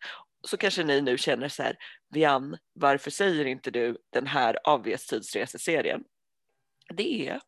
så 0.45 0.57
kanske 0.57 0.85
ni 0.85 1.01
nu 1.01 1.19
känner 1.19 1.49
så 1.49 1.63
här, 1.63 1.77
Vian, 2.13 2.59
varför 2.73 3.11
säger 3.11 3.45
inte 3.45 3.71
du 3.71 3.97
den 4.13 4.27
här 4.27 4.59
AVs 4.65 5.07
tidsreseserien? 5.07 6.05
Det 6.95 7.29
är 7.29 7.41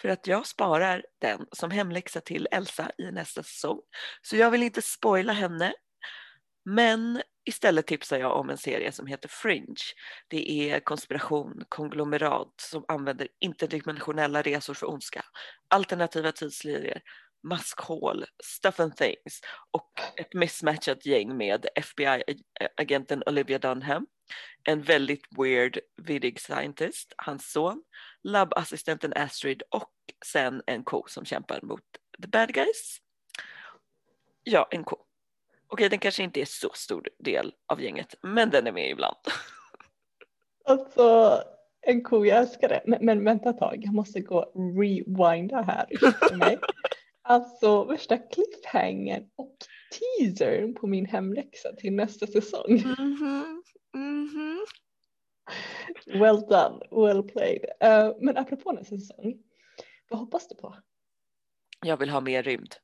för 0.00 0.08
att 0.08 0.26
jag 0.26 0.46
sparar 0.46 1.04
den 1.20 1.46
som 1.52 1.70
hemläxa 1.70 2.20
till 2.20 2.48
Elsa 2.50 2.90
i 2.98 3.10
nästa 3.12 3.42
säsong. 3.42 3.80
Så 4.22 4.36
jag 4.36 4.50
vill 4.50 4.62
inte 4.62 4.82
spoila 4.82 5.32
henne. 5.32 5.72
Men 6.64 7.22
istället 7.44 7.86
tipsar 7.86 8.18
jag 8.18 8.36
om 8.36 8.50
en 8.50 8.58
serie 8.58 8.92
som 8.92 9.06
heter 9.06 9.28
Fringe. 9.28 9.82
Det 10.28 10.50
är 10.50 10.80
konspiration, 10.80 11.64
konglomerat 11.68 12.54
som 12.56 12.84
använder 12.88 13.28
interdimensionella 13.40 14.42
resor 14.42 14.74
för 14.74 14.90
ondska, 14.90 15.24
alternativa 15.68 16.32
tidslinjer, 16.32 17.02
maskhål, 17.42 18.24
stuff 18.44 18.80
and 18.80 18.96
things 18.96 19.40
och 19.70 19.92
ett 20.16 20.34
mismatchat 20.34 21.06
gäng 21.06 21.36
med 21.36 21.66
FBI-agenten 21.74 23.22
Olivia 23.26 23.58
Dunham, 23.58 24.06
en 24.64 24.82
väldigt 24.82 25.26
weird 25.38 25.78
vidig 25.96 26.40
scientist, 26.40 27.14
hans 27.16 27.52
son, 27.52 27.82
labbassistenten 28.22 29.12
Astrid 29.16 29.62
och 29.70 29.92
sen 30.26 30.62
en 30.66 30.84
ko 30.84 31.04
som 31.08 31.24
kämpar 31.24 31.60
mot 31.62 31.84
the 32.22 32.28
bad 32.28 32.54
guys. 32.54 32.98
Ja, 34.42 34.68
en 34.70 34.84
ko. 34.84 34.96
Okej, 35.66 35.88
den 35.88 35.98
kanske 35.98 36.22
inte 36.22 36.40
är 36.40 36.44
så 36.44 36.70
stor 36.74 37.08
del 37.18 37.52
av 37.66 37.82
gänget, 37.82 38.14
men 38.22 38.50
den 38.50 38.66
är 38.66 38.72
med 38.72 38.90
ibland. 38.90 39.16
Alltså 40.64 41.38
en 41.80 42.02
ko, 42.02 42.24
jag 42.24 42.38
älskar 42.38 42.68
det. 42.68 42.82
Men, 42.86 43.04
men 43.04 43.24
vänta 43.24 43.50
ett 43.50 43.58
tag, 43.58 43.82
jag 43.84 43.94
måste 43.94 44.20
gå 44.20 44.52
rewinda 44.54 45.62
här. 45.62 45.86
För 46.28 46.36
mig. 46.36 46.58
Alltså 47.22 47.84
värsta 47.84 48.18
cliffhangern 48.18 49.30
och 49.36 49.56
teasern 50.18 50.74
på 50.74 50.86
min 50.86 51.06
hemläxa 51.06 51.72
till 51.72 51.92
nästa 51.92 52.26
säsong. 52.26 52.72
Mhm, 52.96 53.62
mhm. 53.94 54.66
Well 56.06 56.40
done, 56.40 56.80
well 56.90 57.22
played. 57.22 57.64
Uh, 57.84 58.16
men 58.20 58.36
apropå 58.36 58.72
nästa 58.72 58.96
säsong, 58.98 59.34
vad 60.08 60.20
hoppas 60.20 60.48
du 60.48 60.54
på? 60.54 60.76
Jag 61.86 61.96
vill 61.96 62.10
ha 62.10 62.20
mer 62.20 62.42
rymd. 62.42 62.74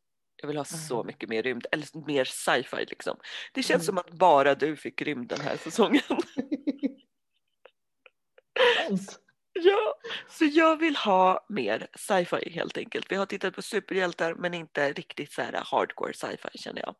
Jag 0.41 0.49
vill 0.49 0.57
ha 0.57 0.65
så 0.65 0.95
Mm. 0.95 1.07
mycket 1.07 1.29
mer 1.29 1.43
rymd, 1.43 1.67
eller 1.73 2.07
mer 2.07 2.25
sci-fi 2.25 2.85
liksom. 2.91 3.17
Det 3.55 3.63
känns 3.63 3.83
Mm. 3.83 3.85
som 3.87 3.99
att 3.99 4.11
bara 4.19 4.55
du 4.55 4.77
fick 4.77 5.03
rymd 5.03 5.29
den 5.29 5.41
här 5.41 5.57
säsongen. 5.57 6.03
Ja, 9.63 9.95
så 10.29 10.45
jag 10.45 10.77
vill 10.77 10.97
ha 10.97 11.47
mer 11.49 11.87
sci-fi 11.95 12.51
helt 12.51 12.77
enkelt. 12.77 13.13
Vi 13.13 13.17
har 13.17 13.27
tittat 13.27 13.55
på 13.55 13.63
superhjältar 13.63 14.35
men 14.35 14.55
inte 14.55 14.93
riktigt 14.93 15.33
så 15.33 15.43
här 15.43 15.63
hardcore 15.65 16.13
sci-fi 16.13 16.59
känner 16.59 16.81
jag. 16.81 16.95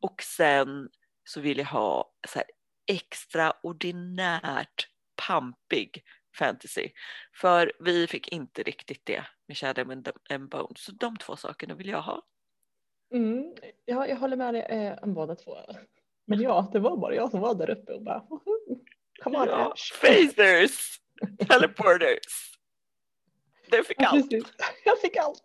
Och 0.00 0.22
sen 0.22 0.88
så 1.24 1.40
vill 1.40 1.58
jag 1.58 1.66
ha 1.66 2.12
så 2.28 2.38
här 2.38 2.48
extraordinärt 2.86 4.88
pampig 5.26 6.02
fantasy. 6.38 6.90
För 7.34 7.72
vi 7.80 8.06
fick 8.06 8.28
inte 8.28 8.62
riktigt 8.62 9.06
det 9.06 9.24
med 9.48 9.56
Shadow 9.56 9.90
and, 10.30 10.48
Bone. 10.48 10.74
Så 10.76 10.92
de 10.92 11.16
två 11.16 11.36
sakerna 11.36 11.74
vill 11.74 11.88
jag 11.88 12.02
ha. 12.02 12.22
Mm, 13.14 13.54
ja, 13.84 14.06
jag 14.06 14.16
håller 14.16 14.36
med 14.36 14.54
dig 14.54 14.62
eh, 14.62 14.98
om 15.02 15.14
båda 15.14 15.34
två. 15.34 15.56
Men 16.26 16.40
ja, 16.40 16.70
det 16.72 16.78
var 16.78 16.96
bara 16.96 17.14
jag 17.14 17.30
som 17.30 17.40
var 17.40 17.54
där 17.54 17.70
uppe 17.70 17.92
och 17.92 18.02
bara 18.02 18.26
come 19.22 19.38
on 19.38 19.48
Ja, 19.48 19.72
Ash. 19.72 19.92
Teleporters! 21.48 22.54
Du 23.70 23.84
fick 23.84 24.02
allt. 24.02 24.30
precis. 24.30 24.52
Jag 24.84 25.00
fick 25.00 25.16
allt. 25.16 25.44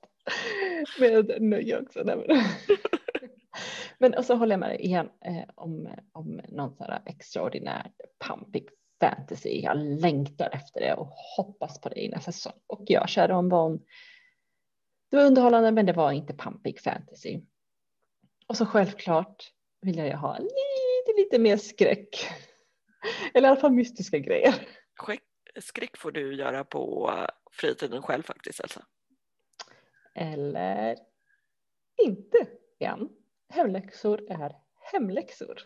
Med 0.99 1.41
nöje 1.41 1.81
också. 1.81 2.03
Men. 2.05 2.23
men 3.97 4.13
och 4.13 4.25
så 4.25 4.35
håller 4.35 4.53
jag 4.53 4.59
med 4.59 4.69
dig 4.69 4.81
igen 4.81 5.09
eh, 5.25 5.49
om, 5.55 5.89
om 6.11 6.41
någon 6.49 6.75
sån 6.75 6.85
här 6.85 7.01
extraordinär 7.05 7.91
pampig 8.19 8.69
fantasy. 8.99 9.61
Jag 9.63 9.77
längtar 9.77 10.49
efter 10.53 10.79
det 10.79 10.93
och 10.93 11.07
hoppas 11.37 11.81
på 11.81 11.89
det 11.89 12.05
i 12.05 12.09
nästa 12.09 12.31
säsong. 12.31 12.53
Och 12.67 12.83
jag 12.87 13.09
Shadow 13.09 13.37
and 13.37 13.49
Bone. 13.49 13.79
Det 15.11 15.17
var 15.17 15.25
underhållande 15.25 15.71
men 15.71 15.85
det 15.85 15.93
var 15.93 16.11
inte 16.11 16.33
pampig 16.33 16.79
fantasy. 16.81 17.39
Och 18.47 18.57
så 18.57 18.65
självklart 18.65 19.51
vill 19.81 19.97
jag 19.97 20.17
ha 20.17 20.37
lite, 20.37 21.21
lite 21.21 21.39
mer 21.39 21.57
skräck. 21.57 22.27
Eller 23.33 23.47
i 23.47 23.51
alla 23.51 23.61
fall 23.61 23.71
mystiska 23.71 24.19
grejer. 24.19 24.55
Skräck- 25.01 25.28
Skräck 25.55 25.97
får 25.97 26.11
du 26.11 26.35
göra 26.35 26.63
på 26.63 27.13
fritiden 27.51 28.01
själv 28.01 28.23
faktiskt 28.23 28.59
Elsa. 28.59 28.85
Eller 30.15 30.97
inte 31.97 32.47
igen. 32.79 33.09
Hemläxor 33.49 34.31
är 34.31 34.55
hemläxor. 34.91 35.61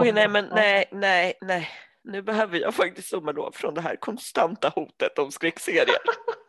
Oj, 0.00 0.12
nej 0.12 0.28
men 0.28 0.44
nej, 0.44 0.88
nej, 0.92 1.34
nej. 1.40 1.68
Nu 2.02 2.22
behöver 2.22 2.58
jag 2.58 2.74
faktiskt 2.74 3.08
sommarlov 3.08 3.52
från 3.52 3.74
det 3.74 3.80
här 3.80 3.96
konstanta 3.96 4.68
hotet 4.68 5.18
om 5.18 5.30
skräckserier. 5.30 5.96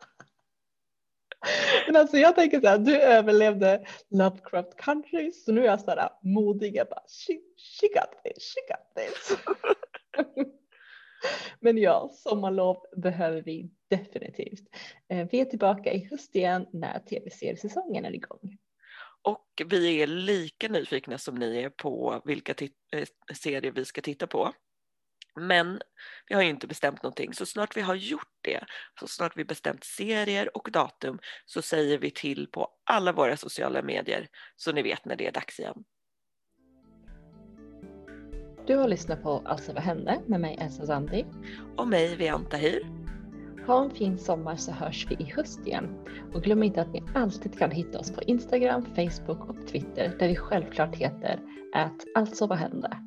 Men 1.87 1.95
alltså 1.95 2.17
jag 2.17 2.35
tänker 2.35 2.61
så 2.61 2.67
här, 2.67 2.77
du 2.77 3.01
överlevde 3.01 3.85
Lovecraft 4.09 4.75
Country 4.75 5.31
så 5.31 5.51
nu 5.51 5.61
är 5.61 5.65
jag 5.65 5.81
så 5.81 5.91
här 5.91 6.09
modig. 6.23 6.75
Jag 6.75 6.87
bara, 6.87 7.03
she, 7.07 7.33
she 7.57 7.87
got 7.87 8.23
this, 8.23 8.53
she 8.53 8.61
got 8.73 8.95
this. 8.95 9.37
Men 11.59 11.77
ja, 11.77 12.09
sommarlov 12.13 12.77
behöver 12.97 13.41
vi 13.41 13.71
definitivt. 13.89 14.63
Eh, 15.09 15.27
vi 15.31 15.39
är 15.39 15.45
tillbaka 15.45 15.93
i 15.93 16.07
höst 16.11 16.35
igen 16.35 16.67
när 16.73 16.99
tv-seriesäsongen 16.99 18.05
är 18.05 18.15
igång. 18.15 18.57
Och 19.21 19.61
vi 19.65 20.01
är 20.01 20.07
lika 20.07 20.67
nyfikna 20.67 21.17
som 21.17 21.35
ni 21.35 21.57
är 21.57 21.69
på 21.69 22.21
vilka 22.25 22.51
eh, 22.91 23.05
serier 23.33 23.71
vi 23.71 23.85
ska 23.85 24.01
titta 24.01 24.27
på. 24.27 24.53
Men 25.35 25.81
vi 26.27 26.35
har 26.35 26.41
ju 26.41 26.49
inte 26.49 26.67
bestämt 26.67 27.03
någonting, 27.03 27.33
så 27.33 27.45
snart 27.45 27.77
vi 27.77 27.81
har 27.81 27.95
gjort 27.95 28.37
det, 28.41 28.63
så 28.99 29.07
snart 29.07 29.37
vi 29.37 29.45
bestämt 29.45 29.83
serier 29.83 30.57
och 30.57 30.69
datum, 30.71 31.19
så 31.45 31.61
säger 31.61 31.97
vi 31.97 32.11
till 32.11 32.47
på 32.51 32.69
alla 32.83 33.11
våra 33.11 33.37
sociala 33.37 33.81
medier 33.81 34.27
så 34.55 34.71
ni 34.71 34.81
vet 34.81 35.05
när 35.05 35.15
det 35.15 35.27
är 35.27 35.31
dags 35.31 35.59
igen. 35.59 35.83
Du 38.67 38.75
har 38.75 38.87
lyssnat 38.87 39.23
på 39.23 39.41
Alltså 39.45 39.73
vad 39.73 39.83
hände 39.83 40.21
med 40.25 40.39
mig 40.39 40.57
Elsa 40.61 40.85
Zandi. 40.85 41.25
Och 41.77 41.87
mig, 41.87 42.15
Vian 42.15 42.45
Tahir. 42.45 42.87
Ha 43.67 43.83
en 43.83 43.89
fin 43.89 44.17
sommar 44.17 44.55
så 44.55 44.71
hörs 44.71 45.07
vi 45.09 45.15
i 45.15 45.31
höst 45.35 45.67
igen. 45.67 45.89
Och 46.33 46.43
glöm 46.43 46.63
inte 46.63 46.81
att 46.81 46.93
ni 46.93 47.03
alltid 47.15 47.57
kan 47.57 47.71
hitta 47.71 47.99
oss 47.99 48.11
på 48.11 48.21
Instagram, 48.21 48.85
Facebook 48.95 49.49
och 49.49 49.67
Twitter 49.67 50.15
där 50.19 50.27
vi 50.27 50.35
självklart 50.35 50.95
heter 50.95 51.39
att 51.73 52.05
alltså 52.15 52.47
vad 52.47 52.57
hände. 52.57 52.97